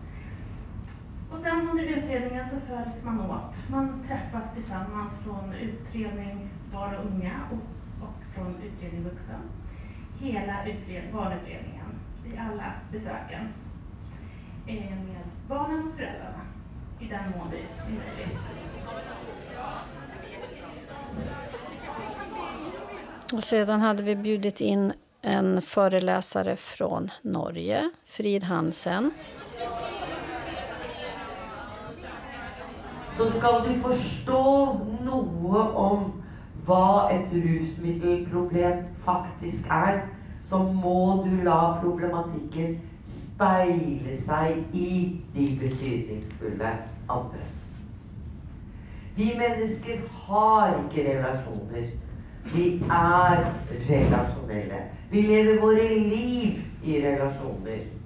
Och 1.32 1.40
sen 1.40 1.70
under 1.70 1.84
utredningen 1.84 2.50
så 2.50 2.56
följs 2.60 3.04
man 3.04 3.22
åt. 3.22 3.70
Man 3.72 4.04
träffas 4.08 4.54
tillsammans 4.54 5.20
från 5.24 5.54
utredning 5.54 6.50
barn 6.72 6.96
och 6.96 7.06
unga 7.06 7.42
och, 7.52 8.04
och 8.08 8.36
från 8.36 8.56
utredning 8.64 9.04
vuxen. 9.04 9.42
Hela 10.20 10.68
utred 10.68 11.14
barnutredningen 11.14 12.00
i 12.26 12.38
alla 12.38 12.74
besöken 12.92 13.48
eh, 14.68 14.76
med 14.76 15.24
barnen 15.48 15.88
och 15.88 15.96
föräldrarna 15.96 16.42
i 17.00 17.08
den 17.08 17.32
mån 17.32 17.52
det 17.52 17.58
är 17.58 17.90
möjligt. 17.90 18.38
Och 23.34 23.44
sedan 23.44 23.82
hade 23.82 24.04
vi 24.04 24.16
bjudit 24.16 24.62
in 24.62 24.94
en 25.22 25.62
föreläsare 25.62 26.56
från 26.56 27.12
Norge, 27.22 27.90
Frid 28.06 28.44
Hansen. 28.44 29.12
Så 33.18 33.32
skal 33.38 33.64
du 33.66 33.74
forstå 33.82 34.44
noe 35.06 35.64
om 35.74 36.06
hva 36.68 37.08
et 37.14 37.32
rusmiddelproblem 37.34 38.84
faktisk 39.06 39.70
er, 39.72 40.04
så 40.46 40.60
må 40.64 41.24
du 41.26 41.32
la 41.48 41.78
problematikken 41.82 42.78
speile 43.08 44.18
seg 44.28 44.76
i 44.76 44.92
de 45.34 45.48
betydningsfulle 45.62 46.74
andre. 47.10 47.46
Vi 49.18 49.32
mennesker 49.38 50.04
har 50.28 50.76
ikke 50.84 51.08
relasjoner. 51.10 51.90
Vi 52.54 52.68
er 52.86 53.46
relasjonelle. 53.90 54.82
Vi 55.10 55.22
lever 55.22 55.62
våre 55.62 55.88
liv 55.90 56.60
i 56.84 57.00
relasjoner. 57.02 57.97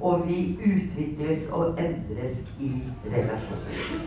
Och 0.00 0.30
vi 0.30 0.58
utvecklas 0.64 1.50
och 1.52 1.78
ändras 1.78 2.32
i 2.60 2.80
relationer. 3.04 4.06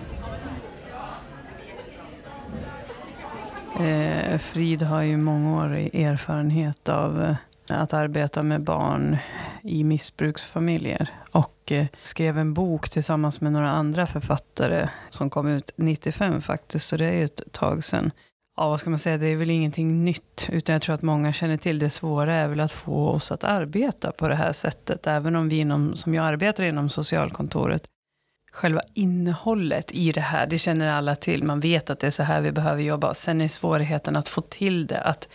Eh, 3.80 4.38
Frid 4.38 4.82
har 4.82 5.02
ju 5.02 5.18
mångårig 5.18 5.96
erfarenhet 5.96 6.90
av 6.90 7.24
eh, 7.24 7.36
att 7.70 7.94
arbeta 7.94 8.44
med 8.44 8.62
barn 8.62 9.18
i 9.64 9.84
missbruksfamiljer. 9.84 11.10
Och 11.32 11.72
eh, 11.72 11.86
skrev 12.04 12.38
en 12.38 12.54
bok 12.54 12.90
tillsammans 12.90 13.42
med 13.42 13.52
några 13.52 13.72
andra 13.72 14.06
författare 14.06 14.90
som 15.10 15.30
kom 15.30 15.48
ut 15.48 15.72
95 15.76 16.42
faktiskt, 16.42 16.88
så 16.88 16.98
det 16.98 17.06
är 17.06 17.14
ju 17.14 17.24
ett 17.24 17.42
tag 17.52 17.84
sedan. 17.84 18.12
Ja, 18.60 18.70
vad 18.70 18.80
ska 18.80 18.90
man 18.90 19.00
säga, 19.00 19.18
det 19.18 19.32
är 19.32 19.36
väl 19.36 19.50
ingenting 19.50 20.04
nytt, 20.04 20.50
utan 20.52 20.74
jag 20.74 20.82
tror 20.82 20.96
att 20.96 21.02
många 21.02 21.34
känner 21.34 21.58
till 21.58 21.80
det 21.80 21.90
svåra 21.90 22.34
är 22.34 22.48
väl 22.48 22.60
att 22.60 22.72
få 22.72 23.10
oss 23.10 23.32
att 23.32 23.44
arbeta 23.44 24.12
på 24.12 24.28
det 24.28 24.36
här 24.36 24.54
sättet, 24.54 25.08
även 25.08 25.36
om 25.36 25.50
vi 25.50 25.56
inom, 25.56 25.96
som 25.96 26.14
jag 26.14 26.26
arbetar 26.26 26.64
inom 26.64 26.90
socialkontoret, 26.90 27.84
själva 28.52 28.82
innehållet 28.94 29.92
i 29.92 30.12
det 30.12 30.22
här, 30.22 30.48
det 30.48 30.58
känner 30.58 30.88
alla 30.88 31.16
till. 31.16 31.44
Man 31.44 31.60
vet 31.60 31.90
att 31.90 32.00
det 32.00 32.08
är 32.08 32.12
så 32.12 32.24
här 32.24 32.42
vi 32.42 32.52
behöver 32.52 32.82
jobba. 32.82 33.14
Sen 33.14 33.42
är 33.42 33.48
svårigheten 33.48 34.16
att 34.16 34.30
få 34.30 34.42
till 34.42 34.88
det, 34.88 35.02
att 35.02 35.30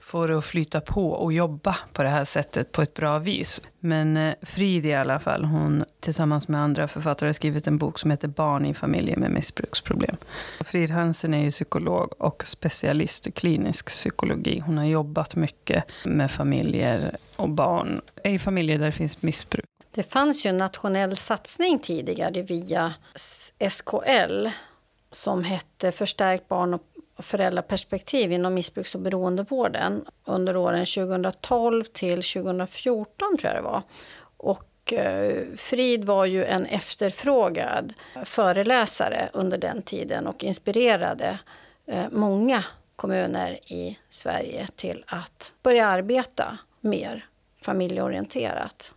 få 0.00 0.26
det 0.26 0.38
att 0.38 0.44
flyta 0.44 0.80
på 0.80 1.10
och 1.10 1.32
jobba 1.32 1.76
på 1.92 2.02
det 2.02 2.08
här 2.08 2.24
sättet 2.24 2.72
på 2.72 2.82
ett 2.82 2.94
bra 2.94 3.18
vis. 3.18 3.62
Men 3.80 4.16
eh, 4.16 4.34
Frid 4.42 4.86
i 4.86 4.94
alla 4.94 5.18
fall, 5.18 5.44
hon 5.44 5.84
tillsammans 6.00 6.48
med 6.48 6.60
andra 6.60 6.88
författare 6.88 7.28
har 7.28 7.32
skrivit 7.32 7.66
en 7.66 7.78
bok 7.78 7.98
som 7.98 8.10
heter 8.10 8.28
Barn 8.28 8.66
i 8.66 8.74
familjer 8.74 9.16
med 9.16 9.30
missbruksproblem. 9.30 10.16
Frid 10.64 10.90
Hansen 10.90 11.34
är 11.34 11.44
ju 11.44 11.50
psykolog 11.50 12.12
och 12.18 12.46
specialist 12.46 13.26
i 13.26 13.30
klinisk 13.30 13.86
psykologi. 13.86 14.62
Hon 14.66 14.78
har 14.78 14.84
jobbat 14.84 15.36
mycket 15.36 15.84
med 16.04 16.30
familjer 16.30 17.16
och 17.36 17.48
barn 17.48 18.00
i 18.24 18.38
familjer 18.38 18.78
där 18.78 18.86
det 18.86 18.92
finns 18.92 19.22
missbruk. 19.22 19.64
Det 19.90 20.02
fanns 20.02 20.46
ju 20.46 20.50
en 20.50 20.56
nationell 20.56 21.16
satsning 21.16 21.78
tidigare 21.78 22.42
via 22.42 22.94
SKL 23.70 24.48
som 25.10 25.44
hette 25.44 25.92
Förstärkt 25.92 26.48
barn 26.48 26.74
och 26.74 26.82
föräldraperspektiv 27.18 28.32
inom 28.32 28.54
missbruks 28.54 28.94
och 28.94 29.00
beroendevården 29.00 30.04
under 30.24 30.56
åren 30.56 30.86
2012 30.86 31.84
till 31.84 32.22
2014 32.22 33.36
tror 33.38 33.54
jag 33.54 33.62
det 33.62 33.68
var. 33.68 33.82
Och 34.36 34.92
eh, 34.92 35.44
Frid 35.56 36.04
var 36.04 36.24
ju 36.24 36.44
en 36.44 36.66
efterfrågad 36.66 37.94
föreläsare 38.24 39.28
under 39.32 39.58
den 39.58 39.82
tiden 39.82 40.26
och 40.26 40.44
inspirerade 40.44 41.38
eh, 41.86 42.04
många 42.10 42.64
kommuner 42.96 43.72
i 43.72 43.98
Sverige 44.08 44.68
till 44.76 45.04
att 45.06 45.52
börja 45.62 45.86
arbeta 45.86 46.58
mer 46.80 47.26
familjeorienterat. 47.62 48.92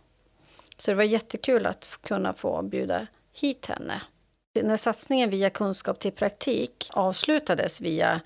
Så 0.78 0.90
det 0.90 0.94
var 0.94 1.04
jättekul 1.04 1.66
att 1.66 1.98
kunna 2.02 2.32
få 2.32 2.62
bjuda 2.62 3.06
hit 3.32 3.66
henne. 3.66 4.00
När 4.54 4.76
satsningen 4.76 5.30
via 5.30 5.50
kunskap 5.50 6.00
till 6.00 6.12
praktik 6.12 6.90
avslutades 6.92 7.80
via 7.80 8.20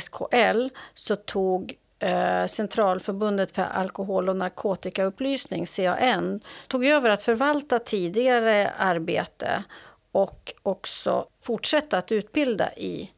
SKL 0.00 0.68
så 0.94 1.16
tog 1.16 1.74
eh, 1.98 2.46
Centralförbundet 2.46 3.52
för 3.52 3.62
alkohol 3.62 4.28
och 4.28 4.36
narkotikaupplysning, 4.36 5.66
CAN, 5.66 6.40
tog 6.68 6.86
över 6.86 7.10
att 7.10 7.22
förvalta 7.22 7.78
tidigare 7.78 8.70
arbete 8.70 9.64
och 10.12 10.54
också 10.62 11.26
fortsätta 11.42 11.98
att 11.98 12.12
utbilda 12.12 12.72
i 12.72 13.10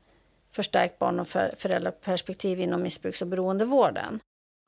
förstärkt 0.53 0.99
barn 0.99 1.21
och 1.21 1.29
föräldraperspektiv 1.59 2.61
inom 2.61 2.83
missbruks 2.83 3.23
och 3.23 3.29
beroendevården. 3.29 4.21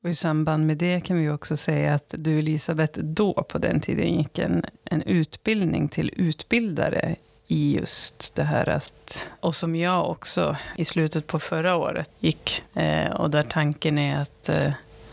Och 0.02 0.10
I 0.10 0.14
samband 0.14 0.66
med 0.66 0.76
det 0.76 1.00
kan 1.00 1.16
vi 1.16 1.30
också 1.30 1.56
säga 1.56 1.94
att 1.94 2.14
du 2.18 2.38
Elisabeth 2.38 3.00
då 3.00 3.32
på 3.32 3.58
den 3.58 3.80
tiden 3.80 4.14
gick 4.14 4.38
en, 4.38 4.64
en 4.84 5.02
utbildning 5.02 5.88
till 5.88 6.10
utbildare 6.16 7.16
i 7.48 7.76
just 7.76 8.34
det 8.34 8.42
här. 8.42 8.68
Att, 8.68 9.28
och 9.40 9.54
som 9.54 9.76
jag 9.76 10.10
också 10.10 10.56
i 10.76 10.84
slutet 10.84 11.26
på 11.26 11.38
förra 11.38 11.76
året 11.76 12.10
gick. 12.18 12.62
Eh, 12.74 13.12
och 13.12 13.30
där 13.30 13.42
tanken 13.42 13.98
är 13.98 14.18
att 14.18 14.48
eh, 14.48 14.72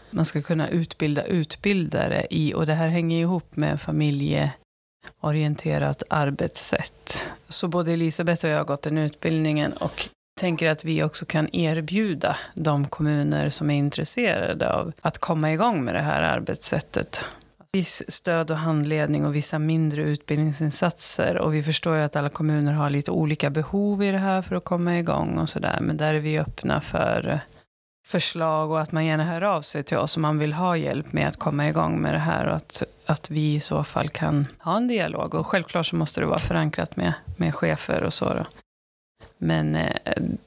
man 0.09 0.25
ska 0.25 0.41
kunna 0.41 0.69
utbilda 0.69 1.23
utbildare 1.23 2.27
i, 2.29 2.53
och 2.53 2.65
det 2.65 2.73
här 2.73 2.87
hänger 2.87 3.19
ihop 3.19 3.55
med 3.55 3.81
familjeorienterat 3.81 6.03
arbetssätt. 6.09 7.29
Så 7.49 7.67
både 7.67 7.93
Elisabeth 7.93 8.45
och 8.45 8.51
jag 8.51 8.57
har 8.57 8.65
gått 8.65 8.81
den 8.81 8.97
utbildningen 8.97 9.73
och 9.73 10.09
tänker 10.39 10.69
att 10.69 10.85
vi 10.85 11.03
också 11.03 11.25
kan 11.25 11.55
erbjuda 11.55 12.37
de 12.53 12.87
kommuner 12.87 13.49
som 13.49 13.69
är 13.69 13.77
intresserade 13.77 14.73
av 14.73 14.93
att 15.01 15.17
komma 15.17 15.53
igång 15.53 15.85
med 15.85 15.95
det 15.95 16.01
här 16.01 16.21
arbetssättet 16.21 17.25
viss 17.75 18.03
stöd 18.07 18.51
och 18.51 18.57
handledning 18.57 19.25
och 19.25 19.35
vissa 19.35 19.59
mindre 19.59 20.01
utbildningsinsatser. 20.01 21.37
Och 21.37 21.53
vi 21.53 21.63
förstår 21.63 21.97
ju 21.97 22.03
att 22.03 22.15
alla 22.15 22.29
kommuner 22.29 22.73
har 22.73 22.89
lite 22.89 23.11
olika 23.11 23.49
behov 23.49 24.03
i 24.03 24.11
det 24.11 24.17
här 24.17 24.41
för 24.41 24.55
att 24.55 24.63
komma 24.63 24.99
igång 24.99 25.37
och 25.37 25.49
sådär. 25.49 25.79
Men 25.81 25.97
där 25.97 26.13
är 26.13 26.19
vi 26.19 26.39
öppna 26.39 26.81
för 26.81 27.39
förslag 28.07 28.71
och 28.71 28.81
att 28.81 28.91
man 28.91 29.05
gärna 29.05 29.23
hör 29.23 29.43
av 29.43 29.61
sig 29.61 29.83
till 29.83 29.97
oss 29.97 30.15
om 30.15 30.21
man 30.21 30.39
vill 30.39 30.53
ha 30.53 30.77
hjälp 30.77 31.13
med 31.13 31.27
att 31.27 31.39
komma 31.39 31.69
igång 31.69 32.01
med 32.01 32.13
det 32.13 32.19
här 32.19 32.47
och 32.47 32.55
att, 32.55 32.83
att 33.05 33.29
vi 33.29 33.55
i 33.55 33.59
så 33.59 33.83
fall 33.83 34.09
kan 34.09 34.47
ha 34.59 34.77
en 34.77 34.87
dialog. 34.87 35.35
Och 35.35 35.47
självklart 35.47 35.85
så 35.85 35.95
måste 35.95 36.21
det 36.21 36.27
vara 36.27 36.39
förankrat 36.39 36.95
med, 36.95 37.13
med 37.37 37.55
chefer 37.55 38.03
och 38.03 38.13
så. 38.13 38.25
Då. 38.25 38.45
Men 39.37 39.75
eh, 39.75 39.95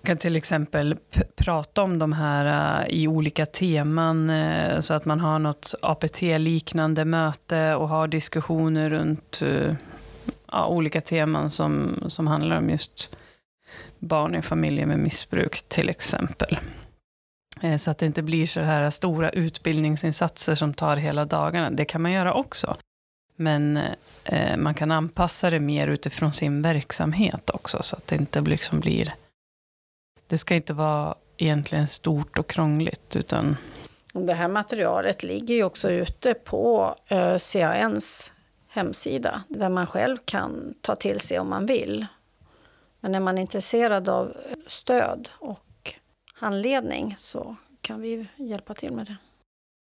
kan 0.02 0.16
till 0.16 0.36
exempel 0.36 0.96
prata 1.36 1.82
om 1.82 1.98
de 1.98 2.12
här 2.12 2.80
eh, 2.82 2.88
i 2.88 3.08
olika 3.08 3.46
teman 3.46 4.30
eh, 4.30 4.80
så 4.80 4.94
att 4.94 5.04
man 5.04 5.20
har 5.20 5.38
något 5.38 5.74
APT-liknande 5.82 7.04
möte 7.04 7.74
och 7.74 7.88
har 7.88 8.08
diskussioner 8.08 8.90
runt 8.90 9.42
eh, 9.42 9.74
ja, 10.52 10.66
olika 10.66 11.00
teman 11.00 11.50
som, 11.50 12.00
som 12.06 12.26
handlar 12.26 12.56
om 12.56 12.70
just 12.70 13.16
barn 13.98 14.34
i 14.34 14.42
familjer 14.42 14.86
med 14.86 14.98
missbruk 14.98 15.62
till 15.68 15.88
exempel. 15.88 16.58
Eh, 17.62 17.76
så 17.76 17.90
att 17.90 17.98
det 17.98 18.06
inte 18.06 18.22
blir 18.22 18.46
så 18.46 18.60
här 18.60 18.90
stora 18.90 19.30
utbildningsinsatser 19.30 20.54
som 20.54 20.74
tar 20.74 20.96
hela 20.96 21.24
dagarna. 21.24 21.70
Det 21.70 21.84
kan 21.84 22.02
man 22.02 22.12
göra 22.12 22.34
också. 22.34 22.76
Men 23.40 23.78
eh, 24.24 24.56
man 24.56 24.74
kan 24.74 24.90
anpassa 24.90 25.50
det 25.50 25.60
mer 25.60 25.88
utifrån 25.88 26.32
sin 26.32 26.62
verksamhet 26.62 27.50
också, 27.50 27.82
så 27.82 27.96
att 27.96 28.06
det 28.06 28.16
inte 28.16 28.40
liksom 28.40 28.80
blir... 28.80 29.14
Det 30.26 30.38
ska 30.38 30.54
inte 30.54 30.72
vara 30.72 31.14
egentligen 31.36 31.86
stort 31.86 32.38
och 32.38 32.46
krångligt, 32.46 33.16
utan... 33.16 33.56
Det 34.12 34.34
här 34.34 34.48
materialet 34.48 35.22
ligger 35.22 35.54
ju 35.54 35.64
också 35.64 35.90
ute 35.90 36.34
på 36.34 36.94
eh, 37.06 37.36
CANs 37.52 38.32
hemsida, 38.68 39.42
där 39.48 39.68
man 39.68 39.86
själv 39.86 40.16
kan 40.24 40.74
ta 40.80 40.96
till 40.96 41.20
sig 41.20 41.38
om 41.38 41.48
man 41.48 41.66
vill. 41.66 42.06
Men 43.00 43.14
är 43.14 43.20
man 43.20 43.38
intresserad 43.38 44.08
av 44.08 44.36
stöd 44.66 45.28
och 45.38 45.94
handledning 46.34 47.14
så 47.16 47.56
kan 47.80 48.00
vi 48.00 48.26
hjälpa 48.36 48.74
till 48.74 48.92
med 48.92 49.06
det. 49.06 49.16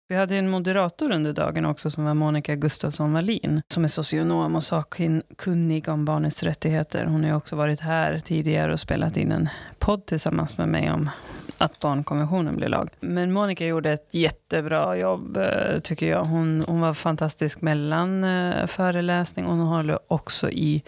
Vi 0.09 0.15
hade 0.15 0.37
en 0.37 0.51
moderator 0.51 1.13
under 1.13 1.33
dagen 1.33 1.65
också 1.65 1.91
som 1.91 2.05
var 2.05 2.15
Monica 2.15 2.55
Gustafsson 2.55 3.13
Wallin, 3.13 3.63
som 3.69 3.85
är 3.85 3.89
socionom 3.89 4.57
och 4.57 4.65
sakkunnig 4.65 5.89
om 5.89 6.05
barnets 6.05 6.43
rättigheter. 6.43 7.05
Hon 7.05 7.25
har 7.25 7.37
också 7.37 7.57
varit 7.57 7.81
här 7.81 8.19
tidigare 8.19 8.73
och 8.73 8.81
spelat 8.81 9.17
in 9.17 9.33
en 9.33 9.49
podd 9.79 10.07
tillsammans 10.07 10.59
med 10.59 10.69
mig 10.69 10.91
om 10.91 11.11
att 11.59 11.81
barnkonventionen 11.81 12.57
blir 12.57 12.69
lag. 12.69 12.89
Men 13.01 13.33
Monica 13.33 13.67
gjorde 13.67 13.93
ett 13.93 14.15
jättebra 14.15 14.97
jobb, 14.97 15.37
eh, 15.37 15.79
tycker 15.79 16.07
jag. 16.07 16.25
Hon, 16.25 16.63
hon 16.67 16.81
var 16.81 16.95
fantastisk 16.95 17.61
mellan 17.61 18.25
eh, 18.25 18.67
föreläsning 18.67 19.47
och 19.47 19.57
hon 19.57 19.67
håller 19.67 19.99
också 20.13 20.51
i 20.51 20.83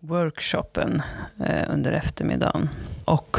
workshopen 0.00 1.02
eh, 1.44 1.70
under 1.70 1.92
eftermiddagen. 1.92 2.68
Och 3.04 3.36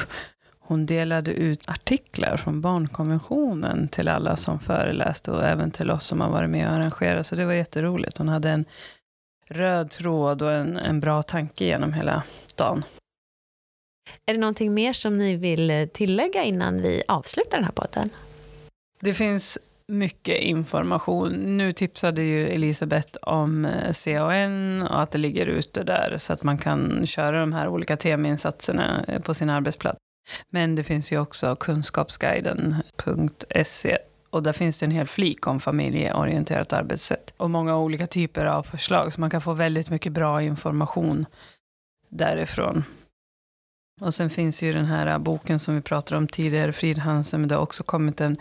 hon 0.71 0.85
delade 0.85 1.31
ut 1.31 1.69
artiklar 1.69 2.37
från 2.37 2.61
barnkonventionen 2.61 3.87
till 3.87 4.07
alla 4.07 4.35
som 4.35 4.59
föreläste 4.59 5.31
och 5.31 5.43
även 5.43 5.71
till 5.71 5.91
oss 5.91 6.05
som 6.05 6.21
har 6.21 6.29
varit 6.29 6.49
med 6.49 6.67
och 6.67 6.73
arrangerat. 6.73 7.27
Så 7.27 7.35
det 7.35 7.45
var 7.45 7.53
jätteroligt. 7.53 8.17
Hon 8.17 8.29
hade 8.29 8.49
en 8.49 8.65
röd 9.47 9.89
tråd 9.89 10.41
och 10.41 10.51
en, 10.51 10.77
en 10.77 10.99
bra 10.99 11.23
tanke 11.23 11.65
genom 11.65 11.93
hela 11.93 12.23
dagen. 12.55 12.83
Är 14.25 14.33
det 14.33 14.39
någonting 14.39 14.73
mer 14.73 14.93
som 14.93 15.17
ni 15.17 15.35
vill 15.35 15.89
tillägga 15.93 16.43
innan 16.43 16.81
vi 16.81 17.03
avslutar 17.07 17.57
den 17.57 17.65
här 17.65 17.71
podden? 17.71 18.09
Det 19.01 19.13
finns 19.13 19.59
mycket 19.87 20.41
information. 20.41 21.57
Nu 21.57 21.71
tipsade 21.71 22.21
ju 22.21 22.49
Elisabeth 22.49 23.17
om 23.21 23.65
eh, 23.65 23.93
CAN 23.93 24.81
och 24.81 25.01
att 25.01 25.11
det 25.11 25.17
ligger 25.17 25.45
ute 25.45 25.83
där 25.83 26.15
så 26.17 26.33
att 26.33 26.43
man 26.43 26.57
kan 26.57 27.07
köra 27.07 27.39
de 27.39 27.53
här 27.53 27.67
olika 27.67 27.97
temainsatserna 27.97 29.05
eh, 29.07 29.21
på 29.21 29.33
sin 29.33 29.49
arbetsplats. 29.49 29.99
Men 30.49 30.75
det 30.75 30.83
finns 30.83 31.11
ju 31.11 31.19
också 31.19 31.55
kunskapsguiden.se 31.55 33.97
och 34.29 34.43
där 34.43 34.53
finns 34.53 34.79
det 34.79 34.85
en 34.85 34.91
hel 34.91 35.07
flik 35.07 35.47
om 35.47 35.59
familjeorienterat 35.59 36.73
arbetssätt 36.73 37.33
och 37.37 37.49
många 37.49 37.77
olika 37.77 38.07
typer 38.07 38.45
av 38.45 38.63
förslag. 38.63 39.13
Så 39.13 39.21
man 39.21 39.29
kan 39.29 39.41
få 39.41 39.53
väldigt 39.53 39.89
mycket 39.89 40.13
bra 40.13 40.41
information 40.41 41.25
därifrån. 42.09 42.83
Och 44.01 44.13
sen 44.13 44.29
finns 44.29 44.63
ju 44.63 44.73
den 44.73 44.85
här 44.85 45.19
boken 45.19 45.59
som 45.59 45.75
vi 45.75 45.81
pratade 45.81 46.17
om 46.17 46.27
tidigare, 46.27 46.73
Frid 46.73 46.97
Hansen, 46.97 47.41
men 47.41 47.47
det 47.47 47.55
har 47.55 47.61
också 47.61 47.83
kommit 47.83 48.21
en, 48.21 48.37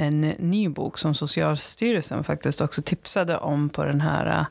en 0.00 0.20
ny 0.20 0.68
bok 0.68 0.98
som 0.98 1.14
Socialstyrelsen 1.14 2.24
faktiskt 2.24 2.60
också 2.60 2.82
tipsade 2.82 3.38
om 3.38 3.68
på 3.68 3.84
den 3.84 4.00
här 4.00 4.46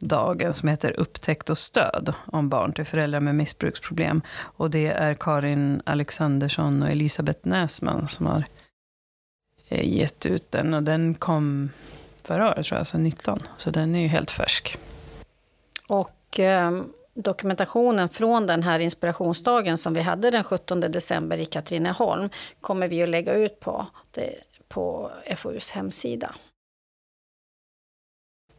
dagen 0.00 0.52
som 0.52 0.68
heter 0.68 1.00
Upptäckt 1.00 1.50
och 1.50 1.58
stöd 1.58 2.14
om 2.26 2.48
barn 2.48 2.72
till 2.72 2.84
föräldrar 2.84 3.20
med 3.20 3.34
missbruksproblem. 3.34 4.22
Och 4.38 4.70
det 4.70 4.86
är 4.86 5.14
Karin 5.14 5.82
Alexandersson 5.86 6.82
och 6.82 6.88
Elisabeth 6.88 7.40
Näsman 7.42 8.08
som 8.08 8.26
har 8.26 8.44
eh, 9.68 9.88
gett 9.88 10.26
ut 10.26 10.50
den. 10.50 10.74
Och 10.74 10.82
den 10.82 11.14
kom 11.14 11.70
förra 12.22 12.50
året, 12.50 12.66
tror 12.66 12.76
jag, 12.76 12.80
alltså 12.80 12.98
19. 12.98 13.38
Så 13.56 13.70
den 13.70 13.94
är 13.94 14.00
ju 14.00 14.08
helt 14.08 14.30
färsk. 14.30 14.78
Och 15.88 16.40
eh, 16.40 16.82
dokumentationen 17.14 18.08
från 18.08 18.46
den 18.46 18.62
här 18.62 18.78
inspirationsdagen 18.78 19.78
som 19.78 19.94
vi 19.94 20.00
hade 20.00 20.30
den 20.30 20.44
17 20.44 20.80
december 20.80 21.38
i 21.38 21.46
Katrineholm 21.46 22.28
kommer 22.60 22.88
vi 22.88 23.02
att 23.02 23.08
lägga 23.08 23.34
ut 23.34 23.60
på, 23.60 23.86
det, 24.10 24.34
på 24.68 25.10
FoUs 25.36 25.70
hemsida. 25.70 26.34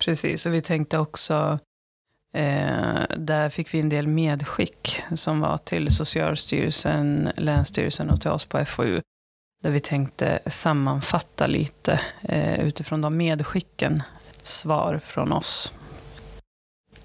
Precis, 0.05 0.45
och 0.45 0.53
vi 0.53 0.61
tänkte 0.61 0.97
också 0.97 1.59
Eh, 2.35 3.05
där 3.17 3.49
fick 3.49 3.73
vi 3.73 3.79
en 3.79 3.89
del 3.89 4.07
medskick 4.07 5.03
som 5.13 5.39
var 5.39 5.57
till 5.57 5.95
Socialstyrelsen, 5.95 7.31
Länsstyrelsen 7.37 8.09
och 8.09 8.21
till 8.21 8.31
oss 8.31 8.45
på 8.45 8.65
FoU. 8.65 9.01
Där 9.63 9.69
vi 9.69 9.79
tänkte 9.79 10.39
sammanfatta 10.45 11.47
lite 11.47 12.01
eh, 12.21 12.59
utifrån 12.59 13.01
de 13.01 13.17
medskicken, 13.17 14.03
svar 14.41 14.99
från 15.03 15.31
oss. 15.31 15.73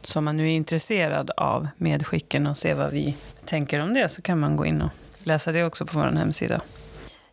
Så 0.02 0.18
om 0.18 0.24
man 0.24 0.36
nu 0.36 0.44
är 0.44 0.52
intresserad 0.52 1.30
av 1.36 1.68
medskicken 1.76 2.46
och 2.46 2.56
ser 2.56 2.74
vad 2.74 2.92
vi 2.92 3.16
tänker 3.44 3.80
om 3.80 3.94
det 3.94 4.08
så 4.08 4.22
kan 4.22 4.40
man 4.40 4.56
gå 4.56 4.66
in 4.66 4.82
och 4.82 4.90
läsa 5.22 5.52
det 5.52 5.64
också 5.64 5.86
på 5.86 5.98
vår 5.98 6.06
hemsida. 6.06 6.60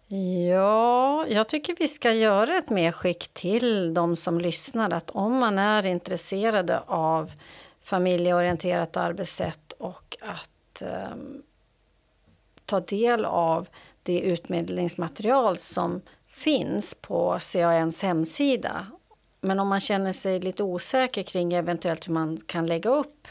Ja, 0.10 1.28
jag 1.28 1.48
tycker 1.48 1.76
vi 1.80 1.88
ska 1.88 2.12
göra 2.12 2.58
ett 2.58 2.70
medskick 2.70 3.28
till 3.34 3.94
de 3.94 4.16
som 4.16 4.42
lyssnar 4.42 4.94
att 4.94 5.10
om 5.10 5.34
man 5.40 5.60
är 5.60 5.86
intresserade 5.86 6.80
av 6.88 7.32
familjeorienterat 7.82 8.98
arbetssätt 8.98 9.72
och 9.72 10.18
att 10.22 10.82
eh, 10.82 11.16
ta 12.66 12.80
del 12.80 13.26
av 13.26 13.68
det 14.04 14.20
utbildningsmaterial 14.20 15.58
som 15.58 16.02
finns 16.28 16.94
på 16.94 17.38
CANs 17.52 18.04
hemsida. 18.04 18.88
Men 19.42 19.60
om 19.60 19.68
man 19.68 19.80
känner 19.80 20.12
sig 20.12 20.40
lite 20.40 20.64
osäker 20.64 21.24
kring 21.24 21.54
eventuellt 21.54 22.08
hur 22.08 22.14
man 22.14 22.38
kan 22.46 22.66
lägga 22.66 22.90
upp 22.90 23.28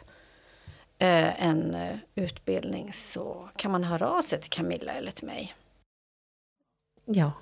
eh, 0.98 1.46
en 1.46 1.74
eh, 1.74 1.96
utbildning 2.14 2.92
så 2.92 3.48
kan 3.56 3.70
man 3.70 3.84
höra 3.84 4.08
av 4.08 4.20
sig 4.20 4.40
till 4.40 4.50
Camilla 4.50 4.92
eller 4.92 5.10
till 5.10 5.26
mig. 5.26 5.54
Ja. 7.06 7.32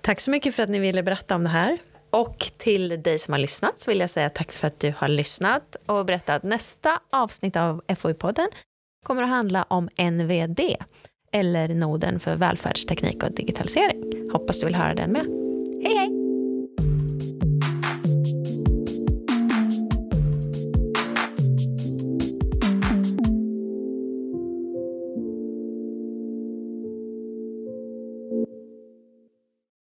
Tack 0.00 0.20
så 0.20 0.30
mycket 0.30 0.54
för 0.54 0.62
att 0.62 0.68
ni 0.68 0.78
ville 0.78 1.02
berätta 1.02 1.34
om 1.34 1.42
det 1.42 1.48
här. 1.48 1.78
Och 2.10 2.50
till 2.56 3.02
dig 3.02 3.18
som 3.18 3.32
har 3.32 3.38
lyssnat 3.38 3.80
så 3.80 3.90
vill 3.90 4.00
jag 4.00 4.10
säga 4.10 4.30
tack 4.30 4.52
för 4.52 4.66
att 4.66 4.80
du 4.80 4.94
har 4.96 5.08
lyssnat 5.08 5.76
och 5.86 6.06
berätta 6.06 6.34
att 6.34 6.42
nästa 6.42 7.00
avsnitt 7.10 7.56
av 7.56 7.82
FoI-podden 7.88 8.48
kommer 9.04 9.22
att 9.22 9.28
handla 9.28 9.62
om 9.62 9.88
NVD, 10.12 10.60
eller 11.32 11.68
Noden 11.68 12.20
för 12.20 12.36
välfärdsteknik 12.36 13.22
och 13.22 13.32
digitalisering. 13.32 14.30
Hoppas 14.32 14.60
du 14.60 14.66
vill 14.66 14.74
höra 14.74 14.94
den 14.94 15.12
med. 15.12 15.26
Hej 15.84 15.96
hej! 15.96 16.19